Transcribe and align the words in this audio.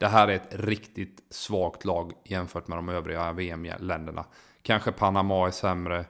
det 0.00 0.08
här 0.08 0.28
är 0.28 0.32
ett 0.32 0.48
riktigt 0.50 1.22
svagt 1.30 1.84
lag 1.84 2.12
jämfört 2.24 2.68
med 2.68 2.78
de 2.78 2.88
övriga 2.88 3.32
VM-länderna. 3.32 4.24
Kanske 4.62 4.92
Panama 4.92 5.46
är 5.46 5.50
sämre, 5.50 6.04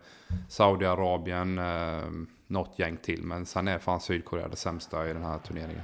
Saudiarabien, 0.49 1.59
eh, 1.59 2.11
något 2.47 2.79
gäng 2.79 2.97
till. 2.97 3.23
Men 3.23 3.47
sen 3.47 3.69
är 3.69 3.79
fan 3.79 4.01
Sydkorea 4.01 4.49
det 4.49 4.57
sämsta 4.57 5.11
i 5.11 5.13
den 5.13 5.23
här 5.23 5.39
turneringen. 5.39 5.83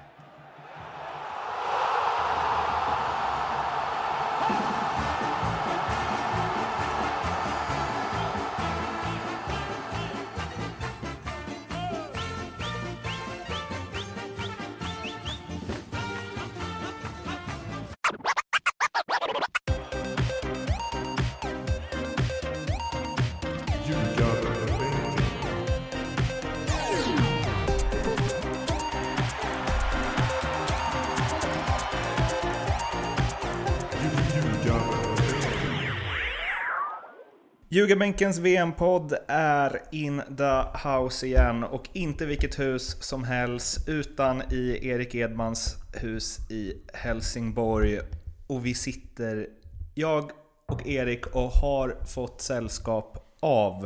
Ljugarbänkens 38.17 38.39
VM-podd 38.39 39.15
är 39.29 39.83
in 39.91 40.23
the 40.37 40.89
house 40.89 41.27
igen 41.27 41.65
och 41.65 41.89
inte 41.93 42.27
vilket 42.27 42.59
hus 42.59 43.03
som 43.03 43.25
helst 43.25 43.89
utan 43.89 44.43
i 44.53 44.89
Erik 44.89 45.15
Edmans 45.15 45.77
hus 45.93 46.51
i 46.51 46.73
Helsingborg. 46.95 48.01
Och 48.47 48.67
vi 48.67 48.75
sitter, 48.75 49.47
jag 49.95 50.31
och 50.67 50.87
Erik, 50.87 51.27
och 51.27 51.51
har 51.51 51.97
fått 52.07 52.41
sällskap 52.41 53.37
av 53.41 53.85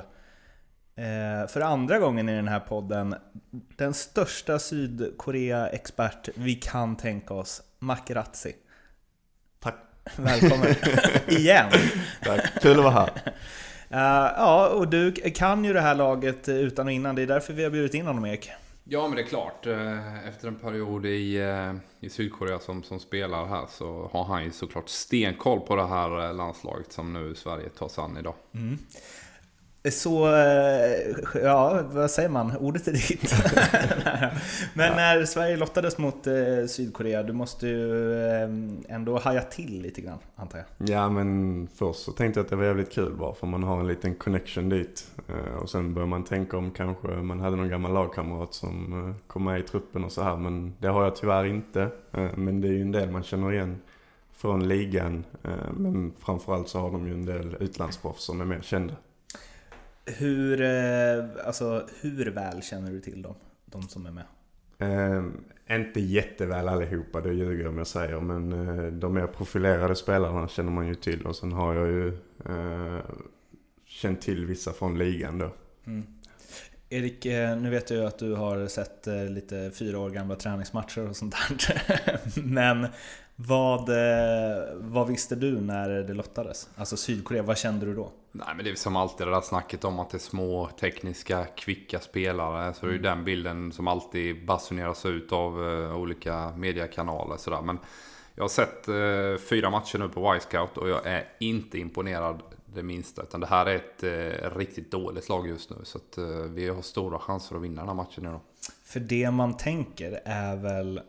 eh, 0.97 1.48
för 1.48 1.61
andra 1.61 1.98
gången 1.98 2.28
i 2.28 2.37
den 2.37 2.48
här 2.48 2.61
podden 2.61 3.15
den 3.77 3.94
största 3.94 4.59
Sydkorea-expert 4.59 6.28
vi 6.34 6.55
kan 6.55 6.97
tänka 6.97 7.34
oss, 7.34 7.62
Makerazzi. 7.78 8.53
Tack. 9.61 9.77
Välkommen 10.17 10.75
igen. 11.28 11.70
Tack, 12.22 12.62
kul 12.62 12.78
att 12.78 12.84
vara 12.84 12.94
här. 12.94 13.11
Uh, 13.92 13.98
ja, 14.36 14.69
och 14.69 14.88
du 14.88 15.12
kan 15.12 15.64
ju 15.64 15.72
det 15.72 15.80
här 15.80 15.94
laget 15.94 16.48
utan 16.48 16.86
och 16.86 16.92
innan. 16.92 17.14
Det 17.14 17.22
är 17.22 17.27
därför 17.27 17.52
vi 17.52 17.64
har 17.64 17.70
bjudit 17.70 17.94
in 17.94 18.06
honom, 18.06 18.27
Erik. 18.27 18.50
Ja, 18.92 19.08
men 19.08 19.16
det 19.16 19.22
är 19.22 19.27
klart. 19.27 19.66
Eh, 19.66 20.28
efter 20.28 20.48
en 20.48 20.55
period 20.55 21.06
i, 21.06 21.36
eh, 21.36 21.74
i 22.00 22.10
Sydkorea 22.10 22.58
som, 22.58 22.82
som 22.82 23.00
spelar 23.00 23.47
här 23.47 23.66
så 23.70 24.10
har 24.12 24.24
han 24.24 24.44
ju 24.44 24.50
såklart 24.50 24.88
stenkoll 24.88 25.60
på 25.60 25.77
det 25.77 25.86
här 25.86 26.32
landslaget 26.32 26.92
som 26.92 27.12
nu 27.12 27.34
Sverige 27.34 27.69
tar 27.69 27.88
sig 27.88 28.05
an 28.05 28.16
idag. 28.16 28.34
Mm. 28.55 28.78
Så, 29.89 30.34
eh, 30.34 31.42
ja, 31.42 31.83
vad 31.92 32.11
säger 32.11 32.28
man? 32.28 32.56
Ordet 32.56 32.89
är 32.89 32.92
ditt. 32.92 33.34
Men 34.75 34.97
när 34.97 35.25
Sverige 35.25 35.56
lottades 35.56 35.98
mot 35.98 36.27
eh, 36.27 36.34
Sydkorea, 36.69 37.22
du 37.22 37.33
måste 37.33 37.67
ju 37.67 38.14
eh, 38.14 38.48
ändå 38.89 39.19
haja 39.19 39.42
till 39.42 39.83
lite 39.83 40.00
grann, 40.00 40.19
antar 40.37 40.59
jag? 40.59 40.89
Ja, 40.89 41.09
men 41.09 41.69
först 41.75 42.00
så 42.00 42.12
tänkte 42.12 42.41
jag 42.41 42.45
att 42.45 42.50
det 42.50 42.56
var 42.56 42.64
jävligt 42.64 42.92
kul 42.92 43.17
bara, 43.17 43.34
för 43.34 43.47
man 43.47 43.62
har 43.62 43.81
en 43.81 43.87
liten 43.87 44.14
connection 44.14 44.69
dit. 44.69 45.06
Och 45.62 45.70
sen 45.70 45.94
börjar 45.94 46.06
man 46.06 46.25
tänka 46.25 46.56
om 46.56 46.70
kanske 46.70 47.09
man 47.09 47.41
hade 47.41 47.56
någon 47.56 47.69
gammal 47.69 47.92
lagkamrat 47.92 48.55
som 48.55 49.15
kom 49.27 49.44
med 49.44 49.61
i 49.61 49.62
truppen 49.62 50.05
och 50.05 50.12
så 50.12 50.22
här. 50.22 50.37
Men 50.37 50.75
det 50.78 50.89
har 50.89 51.05
jag 51.05 51.17
tyvärr 51.17 51.44
inte. 51.44 51.89
Men 52.34 52.61
det 52.61 52.69
är 52.69 52.72
ju 52.72 52.83
en 52.83 52.92
del 52.92 53.11
man 53.11 53.22
känner 53.22 53.53
igen 53.53 53.81
från 54.33 54.69
ligan. 54.69 55.25
Men 55.72 56.12
framförallt 56.19 56.69
så 56.69 56.78
har 56.78 56.91
de 56.91 57.06
ju 57.06 57.15
en 57.15 57.27
del 57.27 57.56
utlandsproffs 57.61 58.25
som 58.25 58.41
är 58.41 58.44
mer 58.44 58.61
kända. 58.62 58.94
Hur, 60.19 60.61
eh, 60.61 61.47
alltså, 61.47 61.86
hur 62.00 62.31
väl 62.31 62.62
känner 62.62 62.91
du 62.91 63.00
till 63.00 63.22
dem? 63.22 63.34
De 63.66 63.82
som 63.82 64.06
är 64.06 64.10
med? 64.10 64.25
Eh, 64.78 65.25
inte 65.76 66.00
jätteväl 66.00 66.69
allihopa, 66.69 67.21
det 67.21 67.32
ljuger 67.32 67.69
om 67.69 67.78
jag 67.78 67.87
säger. 67.87 68.21
Men 68.21 68.53
eh, 68.53 68.93
de 68.93 69.15
mer 69.15 69.26
profilerade 69.26 69.97
spelarna 69.97 70.48
känner 70.48 70.71
man 70.71 70.87
ju 70.88 70.94
till. 70.94 71.26
Och 71.26 71.37
sen 71.37 71.53
har 71.53 71.75
jag 71.75 71.87
ju 71.87 72.09
eh, 72.44 73.00
känt 73.87 74.22
till 74.22 74.47
vissa 74.47 74.72
från 74.72 74.98
ligan 74.98 75.38
då. 75.38 75.50
Mm. 75.87 76.06
Erik, 76.92 77.27
eh, 77.27 77.56
nu 77.56 77.71
vet 77.71 77.91
jag 77.91 77.98
ju 77.98 78.06
att 78.06 78.19
du 78.19 78.34
har 78.34 78.66
sett 78.66 79.06
eh, 79.06 79.25
lite 79.25 79.71
fyra 79.75 79.98
år 79.98 80.10
gamla 80.10 80.37
träningsmatcher 80.37 81.09
och 81.09 81.16
sånt 81.16 81.34
där. 81.34 82.21
Men 82.42 82.87
vad, 83.47 83.89
eh, 83.89 84.65
vad 84.75 85.09
visste 85.09 85.37
du 85.37 85.61
när 85.61 85.89
det 85.89 86.15
lottades? 86.15 86.69
Alltså 86.77 86.97
Sydkorea, 86.97 87.43
vad 87.43 87.59
kände 87.59 87.87
du 87.87 87.95
då? 87.95 88.12
Nej 88.33 88.49
men 88.56 88.65
det 88.65 88.71
är 88.71 88.75
som 88.75 88.97
alltid 88.97 89.27
det 89.27 89.31
där 89.31 89.41
snacket 89.41 89.84
om 89.84 89.99
att 89.99 90.11
det 90.11 90.17
är 90.17 90.19
små 90.19 90.71
tekniska, 90.81 91.45
kvicka 91.45 92.01
spelare. 92.01 92.75
Så 92.75 92.87
det 92.87 92.91
är 92.91 92.93
ju 92.93 92.99
mm. 92.99 93.17
den 93.17 93.25
bilden 93.25 93.73
som 93.73 93.89
alltid 93.89 94.47
basuneras 94.47 95.06
ut 95.06 95.33
av 95.33 95.61
uh, 95.62 95.97
olika 95.97 96.53
mediekanaler. 96.56 97.37
Sådär. 97.37 97.62
Men 97.62 97.78
jag 98.34 98.45
har 98.45 98.49
sett 98.49 98.89
uh, 98.89 99.49
fyra 99.49 99.71
matcher 99.71 99.99
nu 99.99 100.09
på 100.09 100.34
Y-scout 100.37 100.77
och 100.77 100.89
jag 100.89 101.07
är 101.07 101.28
inte 101.41 101.78
imponerad 101.78 102.43
det 102.67 102.83
minsta. 102.83 103.22
Utan 103.22 103.41
det 103.41 103.47
här 103.47 103.67
är 103.67 103.75
ett 103.75 104.05
uh, 104.05 104.59
riktigt 104.59 104.91
dåligt 104.91 105.28
lag 105.28 105.49
just 105.49 105.71
nu. 105.71 105.77
Så 105.83 105.99
att, 105.99 106.19
vi 106.49 106.69
har 106.69 106.83
stora 106.83 107.19
chanser 107.19 107.57
att 107.57 107.62
vinna 107.62 107.81
den 107.81 107.89
här 107.89 107.95
matchen 107.95 108.25
idag. 108.25 108.41
För 108.84 109.01
det 109.01 109.31
man 109.31 109.57
tänker 109.57 110.21
är 110.25 110.57
väl 110.57 111.01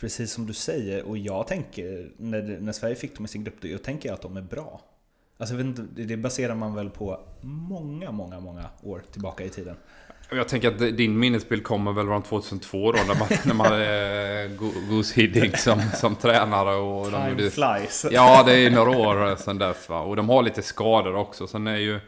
precis 0.00 0.32
som 0.32 0.46
du 0.46 0.52
säger, 0.52 1.02
och 1.02 1.18
jag 1.18 1.46
tänker, 1.46 2.10
när, 2.16 2.42
när 2.42 2.72
Sverige 2.72 2.94
fick 2.94 3.16
dem 3.16 3.24
i 3.24 3.28
sin 3.28 3.44
grupp, 3.44 3.60
då 3.60 3.78
tänker 3.78 4.08
jag 4.08 4.14
att 4.14 4.22
de 4.22 4.36
är 4.36 4.42
bra. 4.42 4.80
Alltså, 5.38 5.54
det 5.96 6.16
baserar 6.16 6.54
man 6.54 6.74
väl 6.74 6.90
på 6.90 7.20
många, 7.40 8.10
många, 8.10 8.40
många 8.40 8.64
år 8.82 9.02
tillbaka 9.12 9.44
i 9.44 9.48
tiden. 9.48 9.76
Jag 10.30 10.48
tänker 10.48 10.68
att 10.68 10.96
din 10.96 11.18
minnesbild 11.18 11.64
kommer 11.64 11.92
väl 11.92 12.06
från 12.06 12.22
2002 12.22 12.92
då, 12.92 12.98
när 13.06 13.18
man, 13.18 13.28
när 13.44 13.54
man 13.54 13.66
hade 13.66 14.50
Goose 14.88 15.20
Hiddink 15.20 15.56
som, 15.56 15.80
som 15.94 16.16
tränare. 16.16 16.74
Och 16.74 17.04
Time 17.04 17.18
de 17.18 17.30
gjorde, 17.30 17.50
flies. 17.50 18.06
Ja, 18.10 18.42
det 18.46 18.58
är 18.58 18.70
några 18.70 18.90
år 18.90 19.36
sedan 19.36 19.58
dess. 19.58 19.88
Va? 19.88 20.00
Och 20.00 20.16
de 20.16 20.28
har 20.28 20.42
lite 20.42 20.62
skador 20.62 21.14
också. 21.14 21.46
Sen 21.46 21.66
är 21.66 21.76
ju 21.76 22.00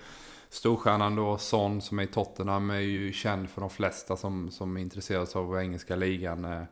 storstjärnan 0.50 1.16
då, 1.16 1.38
Son, 1.38 1.82
som 1.82 1.98
är 1.98 2.02
i 2.02 2.06
Tottenham, 2.06 2.70
är 2.70 2.78
ju 2.78 3.12
känd 3.12 3.50
för 3.50 3.60
de 3.60 3.70
flesta 3.70 4.16
som, 4.16 4.50
som 4.50 4.76
är 4.76 4.80
intresserade 4.80 5.38
av 5.38 5.60
engelska 5.60 5.96
ligan. 5.96 6.66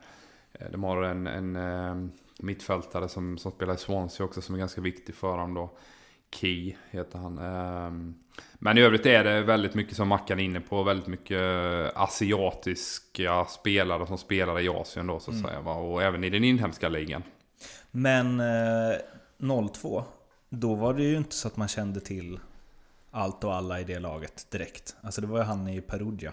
Eh, 0.60 0.70
de 0.70 0.84
har 0.84 1.02
en, 1.02 1.26
en 1.26 1.56
eh, 1.56 2.10
mittfältare 2.38 3.08
som, 3.08 3.38
som 3.38 3.52
spelar 3.52 3.74
i 3.74 3.76
Swansea 3.76 4.26
också, 4.26 4.42
som 4.42 4.54
är 4.54 4.58
ganska 4.58 4.80
viktig 4.80 5.14
för 5.14 5.38
dem 5.38 5.54
då. 5.54 5.70
Key 6.30 6.74
heter 6.90 7.18
han. 7.18 7.38
Ehm, 7.38 8.14
men 8.54 8.78
i 8.78 8.80
övrigt 8.80 9.06
är 9.06 9.24
det 9.24 9.42
väldigt 9.42 9.74
mycket 9.74 9.96
som 9.96 10.08
Mackan 10.08 10.40
är 10.40 10.44
inne 10.44 10.60
på. 10.60 10.82
Väldigt 10.82 11.06
mycket 11.06 11.40
asiatiska 11.96 13.44
spelare 13.44 14.06
som 14.06 14.18
spelar 14.18 14.60
i 14.60 14.68
Asien 14.68 15.06
då 15.06 15.20
så 15.20 15.30
att 15.30 15.36
mm. 15.36 15.50
säga. 15.50 15.60
Och 15.60 16.02
även 16.02 16.24
i 16.24 16.30
den 16.30 16.44
inhemska 16.44 16.88
ligan. 16.88 17.22
Men 17.90 18.40
eh, 18.40 19.66
02, 19.72 20.04
då 20.48 20.74
var 20.74 20.94
det 20.94 21.02
ju 21.02 21.16
inte 21.16 21.34
så 21.34 21.48
att 21.48 21.56
man 21.56 21.68
kände 21.68 22.00
till 22.00 22.40
allt 23.10 23.44
och 23.44 23.54
alla 23.54 23.80
i 23.80 23.84
det 23.84 23.98
laget 23.98 24.46
direkt. 24.50 24.96
Alltså 25.00 25.20
det 25.20 25.26
var 25.26 25.38
ju 25.38 25.44
han 25.44 25.68
i 25.68 25.80
Perugia. 25.80 26.32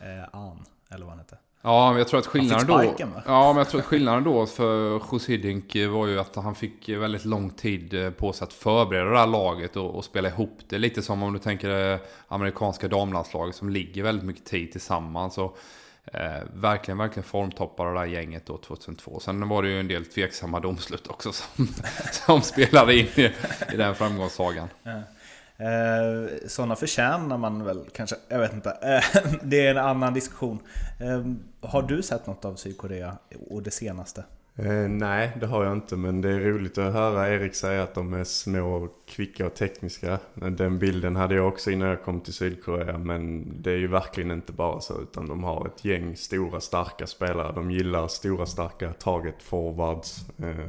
Eh, 0.00 0.28
An, 0.32 0.64
eller 0.90 1.04
vad 1.04 1.10
han 1.10 1.18
hette. 1.18 1.38
Ja, 1.64 1.90
men 1.90 1.98
jag 1.98 2.08
tror 2.08 2.20
att 2.20 2.26
skillnaden 2.26 2.66
då... 2.66 2.94
Ja, 3.26 3.52
men 3.52 3.56
jag 3.56 3.68
tror 3.68 3.80
att 3.80 3.86
skillnaden 3.86 4.24
då 4.24 4.46
för 4.46 5.00
Jose 5.12 5.32
Hiddink 5.32 5.76
var 5.76 6.06
ju 6.06 6.20
att 6.20 6.36
han 6.36 6.54
fick 6.54 6.88
väldigt 6.88 7.24
lång 7.24 7.50
tid 7.50 7.94
eh, 7.94 8.10
på 8.10 8.32
sig 8.32 8.44
att 8.44 8.52
förbereda 8.52 9.10
det 9.10 9.18
här 9.18 9.26
laget 9.26 9.76
och, 9.76 9.94
och 9.94 10.04
spela 10.04 10.28
ihop 10.28 10.58
det. 10.68 10.78
Lite 10.78 11.02
som 11.02 11.22
om 11.22 11.32
du 11.32 11.38
tänker 11.38 11.68
det 11.68 11.98
amerikanska 12.28 12.88
damlandslaget 12.88 13.54
som 13.54 13.68
ligger 13.68 14.02
väldigt 14.02 14.24
mycket 14.24 14.44
tid 14.44 14.72
tillsammans. 14.72 15.38
Och, 15.38 15.58
eh, 16.04 16.42
verkligen, 16.54 16.98
verkligen 16.98 17.24
formtoppar 17.24 17.86
det 17.86 18.00
där 18.00 18.06
gänget 18.06 18.46
då 18.46 18.56
2002. 18.56 19.20
Sen 19.20 19.48
var 19.48 19.62
det 19.62 19.68
ju 19.68 19.80
en 19.80 19.88
del 19.88 20.04
tveksamma 20.04 20.60
domslut 20.60 21.06
också 21.06 21.32
som, 21.32 21.68
som 22.12 22.40
spelade 22.40 22.98
in 22.98 23.06
i, 23.14 23.30
i 23.72 23.76
den 23.76 23.94
framgångssagan. 23.94 24.68
Ja. 24.82 25.02
Eh, 25.62 26.48
sådana 26.48 26.76
förtjänar 26.76 27.38
man 27.38 27.64
väl 27.64 27.88
kanske, 27.94 28.16
jag 28.28 28.38
vet 28.38 28.52
inte. 28.52 28.70
Eh, 28.70 29.22
det 29.42 29.66
är 29.66 29.70
en 29.70 29.78
annan 29.78 30.14
diskussion. 30.14 30.58
Eh, 31.00 31.22
har 31.62 31.82
du 31.82 32.02
sett 32.02 32.26
något 32.26 32.44
av 32.44 32.54
Sydkorea 32.54 33.18
och 33.50 33.62
det 33.62 33.70
senaste? 33.70 34.24
Eh, 34.56 34.88
nej, 34.88 35.36
det 35.40 35.46
har 35.46 35.64
jag 35.64 35.72
inte. 35.72 35.96
Men 35.96 36.20
det 36.20 36.28
är 36.28 36.40
roligt 36.40 36.78
att 36.78 36.92
höra 36.92 37.28
Erik 37.28 37.54
säga 37.54 37.82
att 37.82 37.94
de 37.94 38.14
är 38.14 38.24
små, 38.24 38.88
kvicka 39.06 39.46
och 39.46 39.54
tekniska. 39.54 40.18
Den 40.34 40.78
bilden 40.78 41.16
hade 41.16 41.34
jag 41.34 41.48
också 41.48 41.70
innan 41.70 41.88
jag 41.88 42.02
kom 42.02 42.20
till 42.20 42.32
Sydkorea. 42.32 42.98
Men 42.98 43.52
det 43.62 43.70
är 43.70 43.76
ju 43.76 43.86
verkligen 43.86 44.30
inte 44.30 44.52
bara 44.52 44.80
så. 44.80 45.00
Utan 45.00 45.28
de 45.28 45.44
har 45.44 45.66
ett 45.66 45.84
gäng 45.84 46.16
stora, 46.16 46.60
starka 46.60 47.06
spelare. 47.06 47.52
De 47.52 47.70
gillar 47.70 48.08
stora, 48.08 48.46
starka 48.46 48.92
target 48.92 49.42
forwards. 49.42 50.26
Eh, 50.38 50.68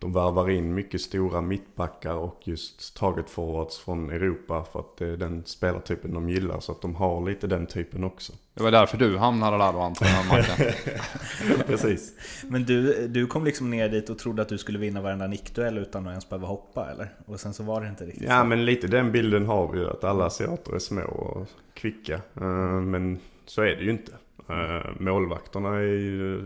de 0.00 0.12
värvar 0.12 0.50
in 0.50 0.74
mycket 0.74 1.00
stora 1.00 1.40
mittbackar 1.40 2.14
och 2.14 2.40
just 2.44 2.96
target 2.96 3.30
forwards 3.30 3.78
från 3.78 4.10
Europa 4.10 4.64
för 4.72 4.80
att 4.80 4.96
det 4.96 5.06
är 5.06 5.16
den 5.16 5.42
spelartypen 5.46 6.14
de 6.14 6.28
gillar. 6.30 6.60
Så 6.60 6.72
att 6.72 6.82
de 6.82 6.94
har 6.94 7.24
lite 7.28 7.46
den 7.46 7.66
typen 7.66 8.04
också. 8.04 8.32
Det 8.54 8.62
var 8.62 8.70
därför 8.70 8.98
du 8.98 9.16
hamnade 9.18 9.58
där 9.58 9.72
då 9.72 9.78
antar 9.80 10.06
jag, 10.06 11.66
Precis. 11.66 12.12
Men 12.48 12.64
du, 12.64 13.08
du 13.08 13.26
kom 13.26 13.44
liksom 13.44 13.70
ner 13.70 13.88
dit 13.88 14.10
och 14.10 14.18
trodde 14.18 14.42
att 14.42 14.48
du 14.48 14.58
skulle 14.58 14.78
vinna 14.78 15.02
varenda 15.02 15.26
nickduell 15.26 15.78
utan 15.78 16.06
att 16.06 16.10
ens 16.10 16.28
behöva 16.28 16.46
hoppa 16.46 16.90
eller? 16.90 17.08
Och 17.26 17.40
sen 17.40 17.54
så 17.54 17.62
var 17.62 17.80
det 17.80 17.88
inte 17.88 18.04
riktigt 18.04 18.28
Ja 18.28 18.40
så. 18.40 18.46
men 18.46 18.64
lite 18.64 18.86
den 18.86 19.12
bilden 19.12 19.46
har 19.46 19.72
vi 19.72 19.78
ju 19.78 19.90
att 19.90 20.04
alla 20.04 20.24
asiater 20.26 20.74
är 20.74 20.78
små 20.78 21.02
och 21.02 21.46
kvicka. 21.74 22.14
Eh, 22.40 22.80
Men 22.80 23.18
så 23.46 23.62
är 23.62 23.76
det 23.76 23.82
ju 23.82 23.90
inte. 23.90 24.12
Eh, 24.48 24.90
Målvakterna 25.00 25.68
är 25.76 25.80
ju 25.82 26.42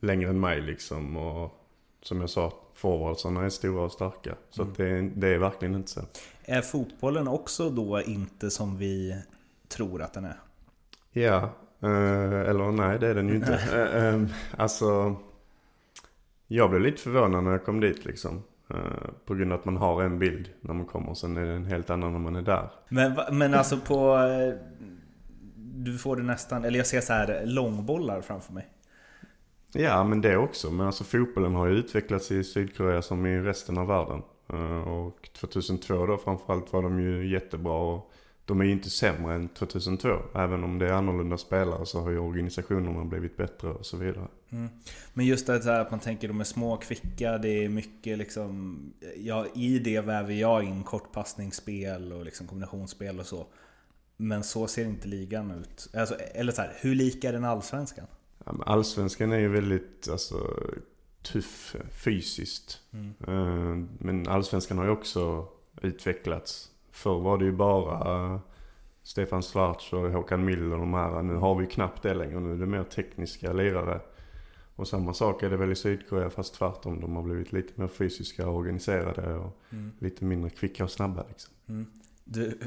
längre 0.00 0.30
än 0.30 0.40
mig 0.40 0.60
liksom. 0.60 1.16
Och 1.16 1.58
som 2.02 2.20
jag 2.20 2.30
sa, 2.30 2.52
forwardsarna 2.82 3.44
är 3.44 3.48
stora 3.48 3.84
och 3.84 3.92
starka. 3.92 4.34
Så 4.50 4.62
att 4.62 4.76
det, 4.76 4.86
är, 4.88 5.10
det 5.16 5.28
är 5.28 5.38
verkligen 5.38 5.74
inte 5.74 5.90
så. 5.90 6.00
Är 6.44 6.60
fotbollen 6.62 7.28
också 7.28 7.70
då 7.70 8.00
inte 8.02 8.50
som 8.50 8.78
vi 8.78 9.16
tror 9.68 10.02
att 10.02 10.12
den 10.14 10.24
är? 10.24 10.36
Ja, 11.12 11.36
eh, 11.82 12.40
eller 12.50 12.72
nej 12.72 12.98
det 12.98 13.08
är 13.08 13.14
den 13.14 13.28
ju 13.28 13.34
inte. 13.34 13.60
Eh, 13.94 14.06
eh, 14.14 14.22
alltså, 14.56 15.16
jag 16.46 16.70
blev 16.70 16.82
lite 16.82 17.02
förvånad 17.02 17.44
när 17.44 17.50
jag 17.50 17.64
kom 17.64 17.80
dit 17.80 18.04
liksom. 18.04 18.42
Eh, 18.70 18.76
På 19.26 19.34
grund 19.34 19.52
av 19.52 19.58
att 19.58 19.64
man 19.64 19.76
har 19.76 20.02
en 20.02 20.18
bild 20.18 20.48
när 20.60 20.74
man 20.74 20.86
kommer, 20.86 21.14
sen 21.14 21.36
är 21.36 21.46
det 21.46 21.52
en 21.52 21.64
helt 21.66 21.90
annan 21.90 22.12
när 22.12 22.18
man 22.18 22.36
är 22.36 22.42
där. 22.42 22.70
Men, 22.88 23.12
men 23.32 23.54
alltså 23.54 23.76
på... 23.80 24.16
eh, 24.16 24.54
Du 25.56 25.98
får 25.98 26.16
det 26.16 26.22
nästan, 26.22 26.64
eller 26.64 26.78
jag 26.78 26.86
ser 26.86 27.00
så 27.00 27.12
här 27.12 27.42
långbollar 27.46 28.20
framför 28.20 28.52
mig. 28.52 28.68
Ja, 29.72 30.04
men 30.04 30.20
det 30.20 30.36
också. 30.36 30.70
Men 30.70 30.86
alltså 30.86 31.04
fotbollen 31.04 31.54
har 31.54 31.66
ju 31.66 31.74
utvecklats 31.74 32.30
i 32.30 32.44
Sydkorea 32.44 33.02
som 33.02 33.26
i 33.26 33.38
resten 33.38 33.78
av 33.78 33.86
världen. 33.86 34.22
Eh, 34.52 34.88
och 34.88 35.28
2002 35.32 36.06
då 36.06 36.18
framförallt 36.18 36.72
var 36.72 36.82
de 36.82 37.00
ju 37.00 37.30
jättebra. 37.30 37.72
Och 37.72 38.12
de 38.44 38.60
är 38.60 38.64
ju 38.64 38.72
inte 38.72 38.90
sämre 38.90 39.34
än 39.34 39.48
2002. 39.48 40.08
Även 40.34 40.64
om 40.64 40.78
det 40.78 40.88
är 40.88 40.92
annorlunda 40.92 41.38
spelare 41.38 41.86
så 41.86 42.00
har 42.00 42.10
ju 42.10 42.18
organisationerna 42.18 43.04
blivit 43.04 43.36
bättre 43.36 43.68
och 43.68 43.86
så 43.86 43.96
vidare. 43.96 44.28
Mm. 44.50 44.68
Men 45.14 45.26
just 45.26 45.46
det 45.46 45.64
här 45.64 45.80
att 45.80 45.90
man 45.90 46.00
tänker 46.00 46.28
de 46.28 46.40
är 46.40 46.44
små, 46.44 46.76
kvicka, 46.76 47.38
det 47.38 47.64
är 47.64 47.68
mycket 47.68 48.18
liksom... 48.18 48.78
Ja, 49.16 49.46
I 49.54 49.78
det 49.78 50.00
väver 50.00 50.34
jag 50.34 50.64
in 50.64 50.82
kortpassningsspel 50.82 52.12
och 52.12 52.24
liksom 52.24 52.46
kombinationsspel 52.46 53.20
och 53.20 53.26
så. 53.26 53.46
Men 54.16 54.44
så 54.44 54.66
ser 54.66 54.84
inte 54.84 55.08
ligan 55.08 55.50
ut. 55.50 55.88
Alltså, 55.94 56.14
eller 56.14 56.52
så 56.52 56.62
här, 56.62 56.72
hur 56.80 56.94
lik 56.94 57.24
är 57.24 57.32
den 57.32 57.44
allsvenskan? 57.44 58.06
Allsvenskan 58.66 59.32
är 59.32 59.38
ju 59.38 59.48
väldigt 59.48 60.08
alltså, 60.10 60.56
tuff 61.22 61.76
fysiskt. 62.04 62.80
Eh, 63.26 63.76
Men 63.98 64.28
allsvenskan 64.28 64.78
har 64.78 64.84
ju 64.84 64.90
också 64.90 65.48
utvecklats. 65.82 66.70
Förr 66.90 67.20
var 67.20 67.38
det 67.38 67.44
ju 67.44 67.52
bara 67.52 68.40
Stefan 69.02 69.42
Schwarz 69.42 69.92
och 69.92 70.10
Håkan 70.10 70.44
Mill 70.44 70.72
och 70.72 70.78
de 70.78 70.94
här. 70.94 71.22
Nu 71.22 71.34
har 71.34 71.54
vi 71.54 71.64
ju 71.64 71.70
knappt 71.70 72.02
det 72.02 72.14
längre. 72.14 72.40
Nu 72.40 72.52
är 72.52 72.56
det 72.56 72.66
mer 72.66 72.84
tekniska 72.84 73.52
lirare. 73.52 74.00
Och 74.76 74.88
samma 74.88 75.14
sak 75.14 75.42
är 75.42 75.50
det 75.50 75.56
väl 75.56 75.72
i 75.72 75.76
Sydkorea 75.76 76.30
fast 76.30 76.54
tvärtom. 76.54 77.00
De 77.00 77.16
har 77.16 77.22
blivit 77.22 77.52
lite 77.52 77.80
mer 77.80 77.88
fysiska 77.88 78.48
och 78.48 78.56
organiserade 78.56 79.34
och 79.34 79.58
lite 79.98 80.24
mindre 80.24 80.50
kvicka 80.50 80.84
och 80.84 80.90
snabba 80.90 81.24
liksom. 81.28 81.54
Du, 82.24 82.58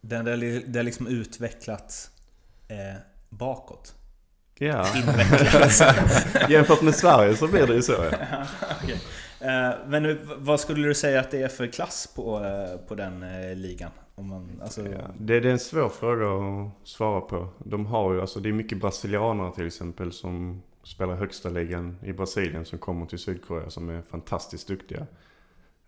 den 0.00 0.24
där, 0.24 0.62
det 0.66 0.78
har 0.78 0.84
liksom 0.84 1.06
utvecklats 1.06 2.10
eh, 2.68 3.00
bakåt. 3.28 3.94
Ja, 4.58 4.86
jämfört 6.48 6.82
med 6.82 6.94
Sverige 6.94 7.36
så 7.36 7.48
blir 7.48 7.66
det 7.66 7.74
ju 7.74 7.82
så 7.82 7.92
ja. 7.92 8.08
Okej. 8.82 9.00
Eh, 9.40 9.70
Men 9.88 10.18
vad 10.38 10.60
skulle 10.60 10.88
du 10.88 10.94
säga 10.94 11.20
att 11.20 11.30
det 11.30 11.42
är 11.42 11.48
för 11.48 11.66
klass 11.66 12.12
på, 12.16 12.44
eh, 12.44 12.88
på 12.88 12.94
den 12.94 13.22
eh, 13.22 13.56
ligan? 13.56 13.90
Om 14.14 14.28
man, 14.28 14.60
alltså, 14.62 14.80
Ja, 14.80 14.98
det, 15.18 15.40
det 15.40 15.48
är 15.48 15.52
en 15.52 15.58
svår 15.58 15.88
fråga 15.88 16.26
att 16.26 16.88
svara 16.88 17.20
på. 17.20 17.48
De 17.58 17.86
har 17.86 18.12
ju, 18.14 18.20
alltså 18.20 18.40
det 18.40 18.48
är 18.48 18.52
mycket 18.52 18.80
brasilianare 18.80 19.52
till 19.54 19.66
exempel 19.66 20.12
som 20.12 20.62
spelar 20.82 21.14
högsta 21.14 21.48
ligan 21.48 21.98
i 22.02 22.12
Brasilien 22.12 22.64
som 22.64 22.78
kommer 22.78 23.06
till 23.06 23.18
Sydkorea 23.18 23.70
som 23.70 23.90
är 23.90 24.02
fantastiskt 24.02 24.68
duktiga. 24.68 25.06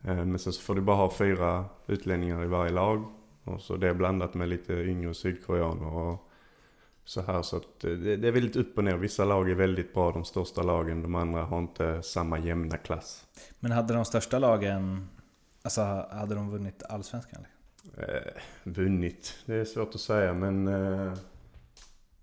Men 0.00 0.38
sen 0.38 0.52
så 0.52 0.62
får 0.62 0.74
du 0.74 0.80
bara 0.80 0.96
ha 0.96 1.10
fyra 1.10 1.64
utlänningar 1.86 2.44
i 2.44 2.46
varje 2.46 2.72
lag. 2.72 3.04
Och 3.44 3.60
så 3.60 3.76
det 3.76 3.88
är 3.88 3.94
blandat 3.94 4.34
med 4.34 4.48
lite 4.48 4.72
yngre 4.72 5.14
sydkoreaner 5.14 5.94
och 5.94 6.27
så 7.08 7.22
här. 7.22 7.42
Så 7.42 7.56
att 7.56 7.84
eh, 7.84 7.90
det, 7.90 8.16
det 8.16 8.28
är 8.28 8.32
väldigt 8.32 8.56
upp 8.56 8.78
och 8.78 8.84
ner. 8.84 8.96
Vissa 8.96 9.24
lag 9.24 9.50
är 9.50 9.54
väldigt 9.54 9.94
bra, 9.94 10.12
de 10.12 10.24
största 10.24 10.62
lagen. 10.62 11.02
De 11.02 11.14
andra 11.14 11.42
har 11.44 11.58
inte 11.58 12.02
samma 12.02 12.38
jämna 12.38 12.76
klass. 12.76 13.26
Men 13.60 13.72
hade 13.72 13.94
de 13.94 14.04
största 14.04 14.38
lagen, 14.38 15.08
alltså 15.62 15.80
hade 16.10 16.34
de 16.34 16.50
vunnit 16.50 16.82
Allsvenskan? 16.88 17.46
Eh, 17.96 18.32
vunnit, 18.64 19.38
det 19.46 19.54
är 19.54 19.64
svårt 19.64 19.94
att 19.94 20.00
säga 20.00 20.34
men 20.34 20.68
eh, 20.68 21.12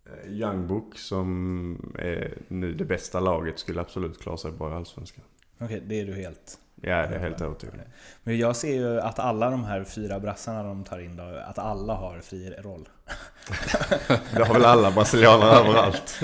eh, 0.06 0.32
Young 0.32 0.68
Book 0.68 0.98
som 0.98 1.96
är 2.00 2.38
nu 2.48 2.74
det 2.74 2.86
bästa 2.86 3.20
laget 3.20 3.60
skulle 3.60 3.82
absolut 3.82 4.20
klara 4.20 4.38
sig 4.38 4.52
bra 4.52 4.72
i 4.72 4.74
Allsvenskan. 4.74 5.26
Okej, 5.60 5.84
det 5.86 6.02
är 6.02 6.06
du 6.06 6.14
helt... 6.14 6.60
Ja, 6.82 6.96
det 7.08 7.16
är 7.16 7.20
helt 7.20 7.42
övertygad. 7.42 7.76
Men 8.24 8.38
jag 8.38 8.56
ser 8.56 8.74
ju 8.74 9.00
att 9.00 9.20
alla 9.20 9.50
de 9.50 9.64
här 9.64 9.84
fyra 9.84 10.20
brassarna 10.20 10.64
de 10.64 10.84
tar 10.84 11.00
in 11.00 11.16
då, 11.16 11.24
att 11.24 11.60
alla 11.60 11.94
har 11.94 12.20
fri 12.20 12.56
roll. 12.60 12.90
Det 14.36 14.44
har 14.44 14.54
väl 14.54 14.66
alla 14.66 14.92
brasilianer 14.92 15.46
överallt. 15.60 16.20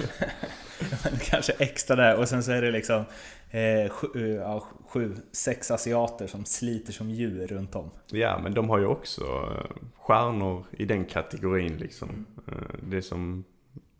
Men 1.03 1.19
Kanske 1.19 1.53
extra 1.53 1.95
där 1.95 2.15
och 2.19 2.29
sen 2.29 2.43
så 2.43 2.51
är 2.51 2.61
det 2.61 2.71
liksom 2.71 3.03
eh, 3.49 3.89
sju, 3.91 4.07
eh, 4.15 4.41
ja, 4.41 4.63
sju, 4.87 5.15
sex 5.31 5.71
asiater 5.71 6.27
som 6.27 6.45
sliter 6.45 6.93
som 6.93 7.09
djur 7.09 7.47
runt 7.47 7.75
om. 7.75 7.91
Ja, 8.11 8.39
men 8.43 8.53
de 8.53 8.69
har 8.69 8.77
ju 8.77 8.85
också 8.85 9.21
eh, 9.23 9.77
stjärnor 9.97 10.65
i 10.71 10.85
den 10.85 11.05
kategorin 11.05 11.77
liksom. 11.77 12.25
Eh, 12.47 12.53
Det 12.89 12.97
är 12.97 13.01
som 13.01 13.43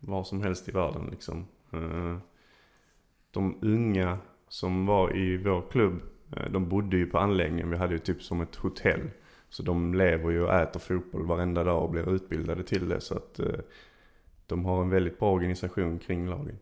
var 0.00 0.24
som 0.24 0.42
helst 0.42 0.68
i 0.68 0.72
världen 0.72 1.08
liksom. 1.10 1.46
De 3.30 3.58
unga 3.62 4.18
som 4.52 4.86
var 4.86 5.16
i 5.16 5.36
vår 5.36 5.64
klubb, 5.70 6.02
eh, 6.36 6.50
de 6.50 6.68
bodde 6.68 6.96
ju 6.96 7.06
på 7.06 7.18
anläggningen. 7.18 7.70
Vi 7.70 7.76
hade 7.76 7.92
ju 7.92 7.98
typ 7.98 8.22
som 8.22 8.40
ett 8.40 8.56
hotell. 8.56 9.10
Så 9.48 9.62
de 9.62 9.94
lever 9.94 10.30
ju 10.30 10.42
och 10.42 10.54
äter 10.54 10.80
fotboll 10.80 11.26
varenda 11.26 11.64
dag 11.64 11.82
och 11.82 11.90
blir 11.90 12.14
utbildade 12.14 12.62
till 12.64 12.88
det. 12.88 13.00
Så 13.00 13.16
att 13.16 13.38
eh, 13.38 13.46
de 14.46 14.64
har 14.64 14.82
en 14.82 14.90
väldigt 14.90 15.18
bra 15.18 15.32
organisation 15.32 15.98
kring 15.98 16.28
lagen. 16.28 16.58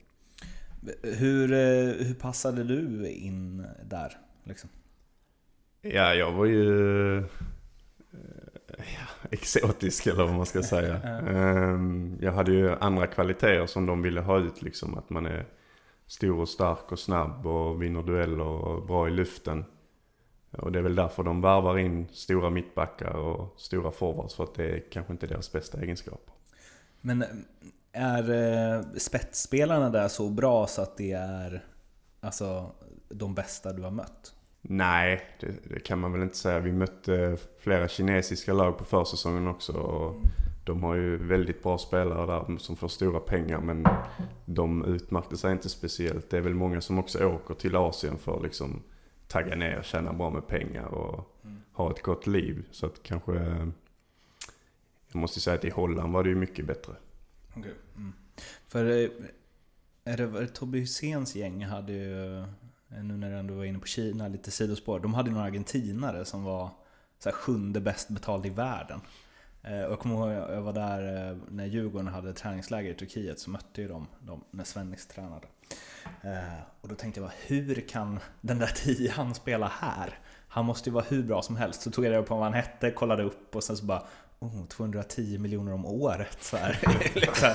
Hur, 1.02 1.52
eh, 1.52 2.06
hur 2.06 2.14
passade 2.14 2.64
du 2.64 3.08
in 3.08 3.66
där? 3.84 4.12
Liksom? 4.44 4.70
Ja, 5.82 6.14
jag 6.14 6.32
var 6.32 6.46
ju 6.46 7.25
ja, 8.78 9.28
exotisk 9.31 10.06
eller 10.06 10.25
vad 10.25 10.34
man 10.34 10.46
ska 10.46 10.62
säga. 10.62 11.02
Ehm, 11.02 12.19
Jag 12.20 12.32
hade 12.32 12.52
ju 12.52 12.70
andra 12.70 13.06
kvaliteter 13.06 13.66
som 13.66 13.87
de 13.87 14.02
ville 14.02 14.20
ha 14.20 14.38
ut 14.38 14.62
liksom. 14.62 14.98
Att 14.98 15.10
man 15.10 15.26
är 15.26 15.46
stor 16.11 16.41
och 16.41 16.49
stark 16.49 16.93
och 16.93 16.99
snabb 16.99 17.47
och 17.47 17.83
vinner 17.83 18.03
dueller 18.03 18.45
och 18.45 18.87
bra 18.87 19.09
i 19.09 19.11
luften. 19.11 19.65
Och 20.51 20.73
det 20.73 20.79
är 20.79 20.83
väl 20.83 20.95
därför 20.95 21.23
de 21.23 21.41
varvar 21.41 21.79
in 21.79 22.09
stora 22.12 22.50
mittbackar 22.50 23.11
och 23.11 23.61
stora 23.61 23.93
forwards. 23.93 24.35
För 24.35 24.45
att 24.45 24.55
det 24.55 24.64
är 24.64 24.85
kanske 24.90 25.12
inte 25.12 25.26
deras 25.26 25.52
bästa 25.52 25.81
egenskaper. 25.81 26.35
Men 27.00 27.25
är 27.93 28.31
eh, 28.31 28.83
spetsspelarna 28.97 29.90
där 29.90 30.09
så 30.09 30.29
bra 30.29 30.67
så 30.67 30.83
att 30.83 30.97
det 30.97 31.12
är 31.12 31.64
alltså, 32.21 32.73
de 33.09 33.35
bästa 33.35 33.73
du 33.73 33.83
har 33.83 33.90
mött? 33.90 34.35
Nej, 34.61 35.23
det, 35.40 35.75
det 35.75 35.81
kan 35.81 35.99
man 35.99 36.12
väl 36.12 36.23
inte 36.23 36.37
säga. 36.37 36.59
Vi 36.59 36.73
mötte 36.73 37.37
flera 37.59 37.88
kinesiska 37.88 38.52
lag 38.52 38.79
på 38.79 38.85
försäsongen 38.85 39.47
också. 39.47 39.73
Och 39.73 40.23
de 40.64 40.83
har 40.83 40.95
ju 40.95 41.17
väldigt 41.17 41.62
bra 41.62 41.79
spelare 41.79 42.26
där 42.26 42.59
som 42.59 42.76
får 42.76 42.88
stora 42.88 43.21
pengar. 43.21 43.61
Men 43.61 43.87
de 44.45 44.85
utmärkte 44.85 45.37
sig 45.37 45.52
inte 45.52 45.69
speciellt. 45.69 46.31
Det 46.31 46.37
är 46.37 46.40
väl 46.40 46.55
många 46.55 46.81
som 46.81 46.99
också 46.99 47.25
åker 47.25 47.55
till 47.55 47.76
Asien 47.76 48.19
för 48.19 48.37
att 48.37 48.43
liksom 48.43 48.83
tagga 49.29 49.55
ner, 49.55 49.83
tjäna 49.83 50.12
bra 50.12 50.31
med 50.31 50.47
pengar 50.47 50.87
och 50.87 51.37
ha 51.73 51.90
ett 51.90 52.02
gott 52.02 52.26
liv. 52.26 52.64
Så 52.71 52.87
att 52.87 53.02
kanske... 53.02 53.33
Jag 55.12 55.21
måste 55.21 55.40
säga 55.40 55.57
att 55.57 55.64
i 55.64 55.71
Holland 55.71 56.12
var 56.12 56.25
det 56.25 56.29
ju 56.29 56.37
mycket 56.37 56.67
bättre. 56.67 56.93
Okay. 57.57 57.73
Mm. 57.97 58.12
För 58.69 58.85
eh, 58.85 59.09
är 60.05 60.17
det, 60.17 60.26
var 60.26 60.40
det 60.40 60.47
Tobbe 60.47 60.79
Hyséns 60.79 61.37
gäng 61.37 61.64
hade 61.64 61.93
ju, 61.93 62.38
eh, 62.38 62.45
nu 63.02 63.17
när 63.17 63.31
du 63.31 63.37
ändå 63.37 63.55
var 63.55 63.64
inne 63.64 63.79
på 63.79 63.87
Kina, 63.87 64.29
lite 64.29 64.50
sidospår. 64.50 65.00
De 65.00 65.14
hade 65.14 65.31
några 65.31 65.47
argentinare 65.47 66.25
som 66.25 66.45
var 66.45 66.71
så 67.19 67.29
här, 67.29 67.37
sjunde 67.37 67.81
bäst 67.81 68.09
betald 68.09 68.47
i 68.47 68.50
världen. 68.50 69.00
Eh, 69.62 69.76
jag 69.76 69.99
kommer 69.99 70.14
ihåg, 70.14 70.50
jag 70.57 70.62
var 70.62 70.73
där 70.73 71.31
eh, 71.31 71.37
när 71.49 71.67
Djurgården 71.67 72.09
hade 72.09 72.33
träningsläger 72.33 72.90
i 72.90 72.95
Turkiet 72.95 73.38
så 73.38 73.50
mötte 73.50 73.83
ju 73.83 73.88
de 73.88 74.07
dem 74.21 74.45
när 74.50 74.64
Svennis 74.64 75.07
tränade. 75.07 75.47
Eh, 76.23 76.61
och 76.81 76.88
då 76.88 76.95
tänkte 76.95 77.21
jag 77.21 77.29
bara, 77.29 77.37
hur 77.47 77.88
kan 77.88 78.21
den 78.40 78.59
där 78.59 78.67
tian 78.75 79.35
spela 79.35 79.69
här? 79.69 80.19
Han 80.49 80.64
måste 80.64 80.90
ju 80.90 80.95
vara 80.95 81.05
hur 81.09 81.23
bra 81.23 81.43
som 81.43 81.57
helst. 81.57 81.83
Så 81.83 81.90
tog 81.90 82.05
jag 82.05 82.12
reda 82.12 82.23
på 82.23 82.35
vad 82.35 82.45
han 82.45 82.55
hette, 82.55 82.90
kollade 82.90 83.23
upp 83.23 83.57
och 83.57 83.64
sen 83.64 83.76
så 83.76 83.85
bara 83.85 84.02
Oh, 84.43 84.67
210 84.67 85.38
miljoner 85.38 85.73
om 85.73 85.87
året. 85.87 86.38
Så 86.40 86.57
här. 86.57 86.79
liksom. 87.14 87.55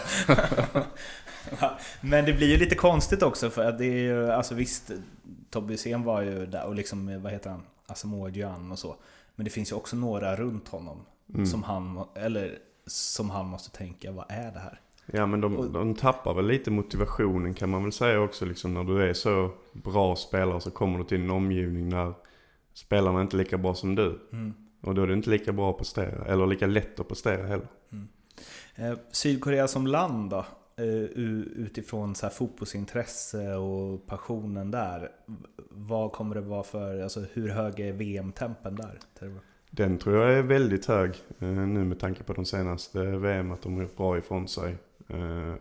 Men 2.01 2.25
det 2.25 2.33
blir 2.33 2.47
ju 2.47 2.57
lite 2.57 2.75
konstigt 2.75 3.23
också 3.23 3.49
för 3.49 3.65
att 3.65 3.77
det 3.77 3.85
är 3.85 3.99
ju, 3.99 4.31
alltså 4.31 4.55
visst, 4.55 4.91
Tobbe 5.49 5.73
Hysén 5.73 6.03
var 6.03 6.21
ju 6.21 6.45
där 6.45 6.65
och 6.65 6.75
liksom, 6.75 7.21
vad 7.21 7.31
heter 7.31 7.49
han? 7.49 7.63
Asamoah 7.87 8.37
Gyan 8.37 8.71
och 8.71 8.79
så. 8.79 8.95
Men 9.35 9.43
det 9.43 9.49
finns 9.49 9.71
ju 9.71 9.75
också 9.75 9.95
några 9.95 10.35
runt 10.35 10.67
honom 10.67 11.05
mm. 11.33 11.45
som, 11.45 11.63
han, 11.63 12.05
eller, 12.15 12.57
som 12.85 13.29
han 13.29 13.45
måste 13.45 13.77
tänka, 13.77 14.11
vad 14.11 14.25
är 14.29 14.51
det 14.51 14.59
här? 14.59 14.79
Ja 15.05 15.25
men 15.25 15.41
de, 15.41 15.73
de 15.73 15.95
tappar 15.95 16.33
väl 16.33 16.47
lite 16.47 16.71
motivationen 16.71 17.53
kan 17.53 17.69
man 17.69 17.83
väl 17.83 17.91
säga 17.91 18.19
också 18.19 18.45
liksom 18.45 18.73
när 18.73 18.83
du 18.83 19.09
är 19.09 19.13
så 19.13 19.51
bra 19.73 20.15
spelare 20.15 20.61
så 20.61 20.71
kommer 20.71 20.97
du 20.97 21.03
till 21.03 21.21
en 21.21 21.29
omgivning 21.29 21.89
där 21.89 22.13
spelarna 22.73 23.19
är 23.19 23.23
inte 23.23 23.37
lika 23.37 23.57
bra 23.57 23.75
som 23.75 23.95
du. 23.95 24.19
Mm. 24.31 24.53
Och 24.81 24.95
då 24.95 25.03
är 25.03 25.07
det 25.07 25.13
inte 25.13 25.29
lika 25.29 25.53
bra 25.53 25.69
att 25.69 25.77
prestera, 25.77 26.25
eller 26.25 26.47
lika 26.47 26.67
lätt 26.67 26.99
att 26.99 27.07
prestera 27.07 27.47
heller. 27.47 27.67
Mm. 27.91 28.07
Eh, 28.75 28.97
Sydkorea 29.11 29.67
som 29.67 29.87
land 29.87 30.29
då? 30.29 30.45
Eh, 30.77 30.85
utifrån 30.85 32.15
så 32.15 32.25
här 32.25 32.33
fotbollsintresse 32.33 33.55
och 33.55 34.07
passionen 34.07 34.71
där. 34.71 35.11
Vad 35.69 36.11
kommer 36.11 36.35
det 36.35 36.41
vara 36.41 36.63
för, 36.63 37.01
alltså 37.01 37.23
hur 37.33 37.49
hög 37.49 37.79
är 37.79 37.93
VM-tempen 37.93 38.75
där? 38.75 38.99
Den 39.75 39.97
tror 39.97 40.15
jag 40.15 40.33
är 40.33 40.41
väldigt 40.41 40.85
hög 40.85 41.09
eh, 41.39 41.47
nu 41.47 41.85
med 41.85 41.99
tanke 41.99 42.23
på 42.23 42.33
de 42.33 42.45
senaste 42.45 43.03
VM, 43.03 43.51
att 43.51 43.61
de 43.61 43.75
har 43.75 43.81
gjort 43.81 43.97
bra 43.97 44.17
ifrån 44.17 44.47
sig. 44.47 44.77
Eh, 45.07 45.53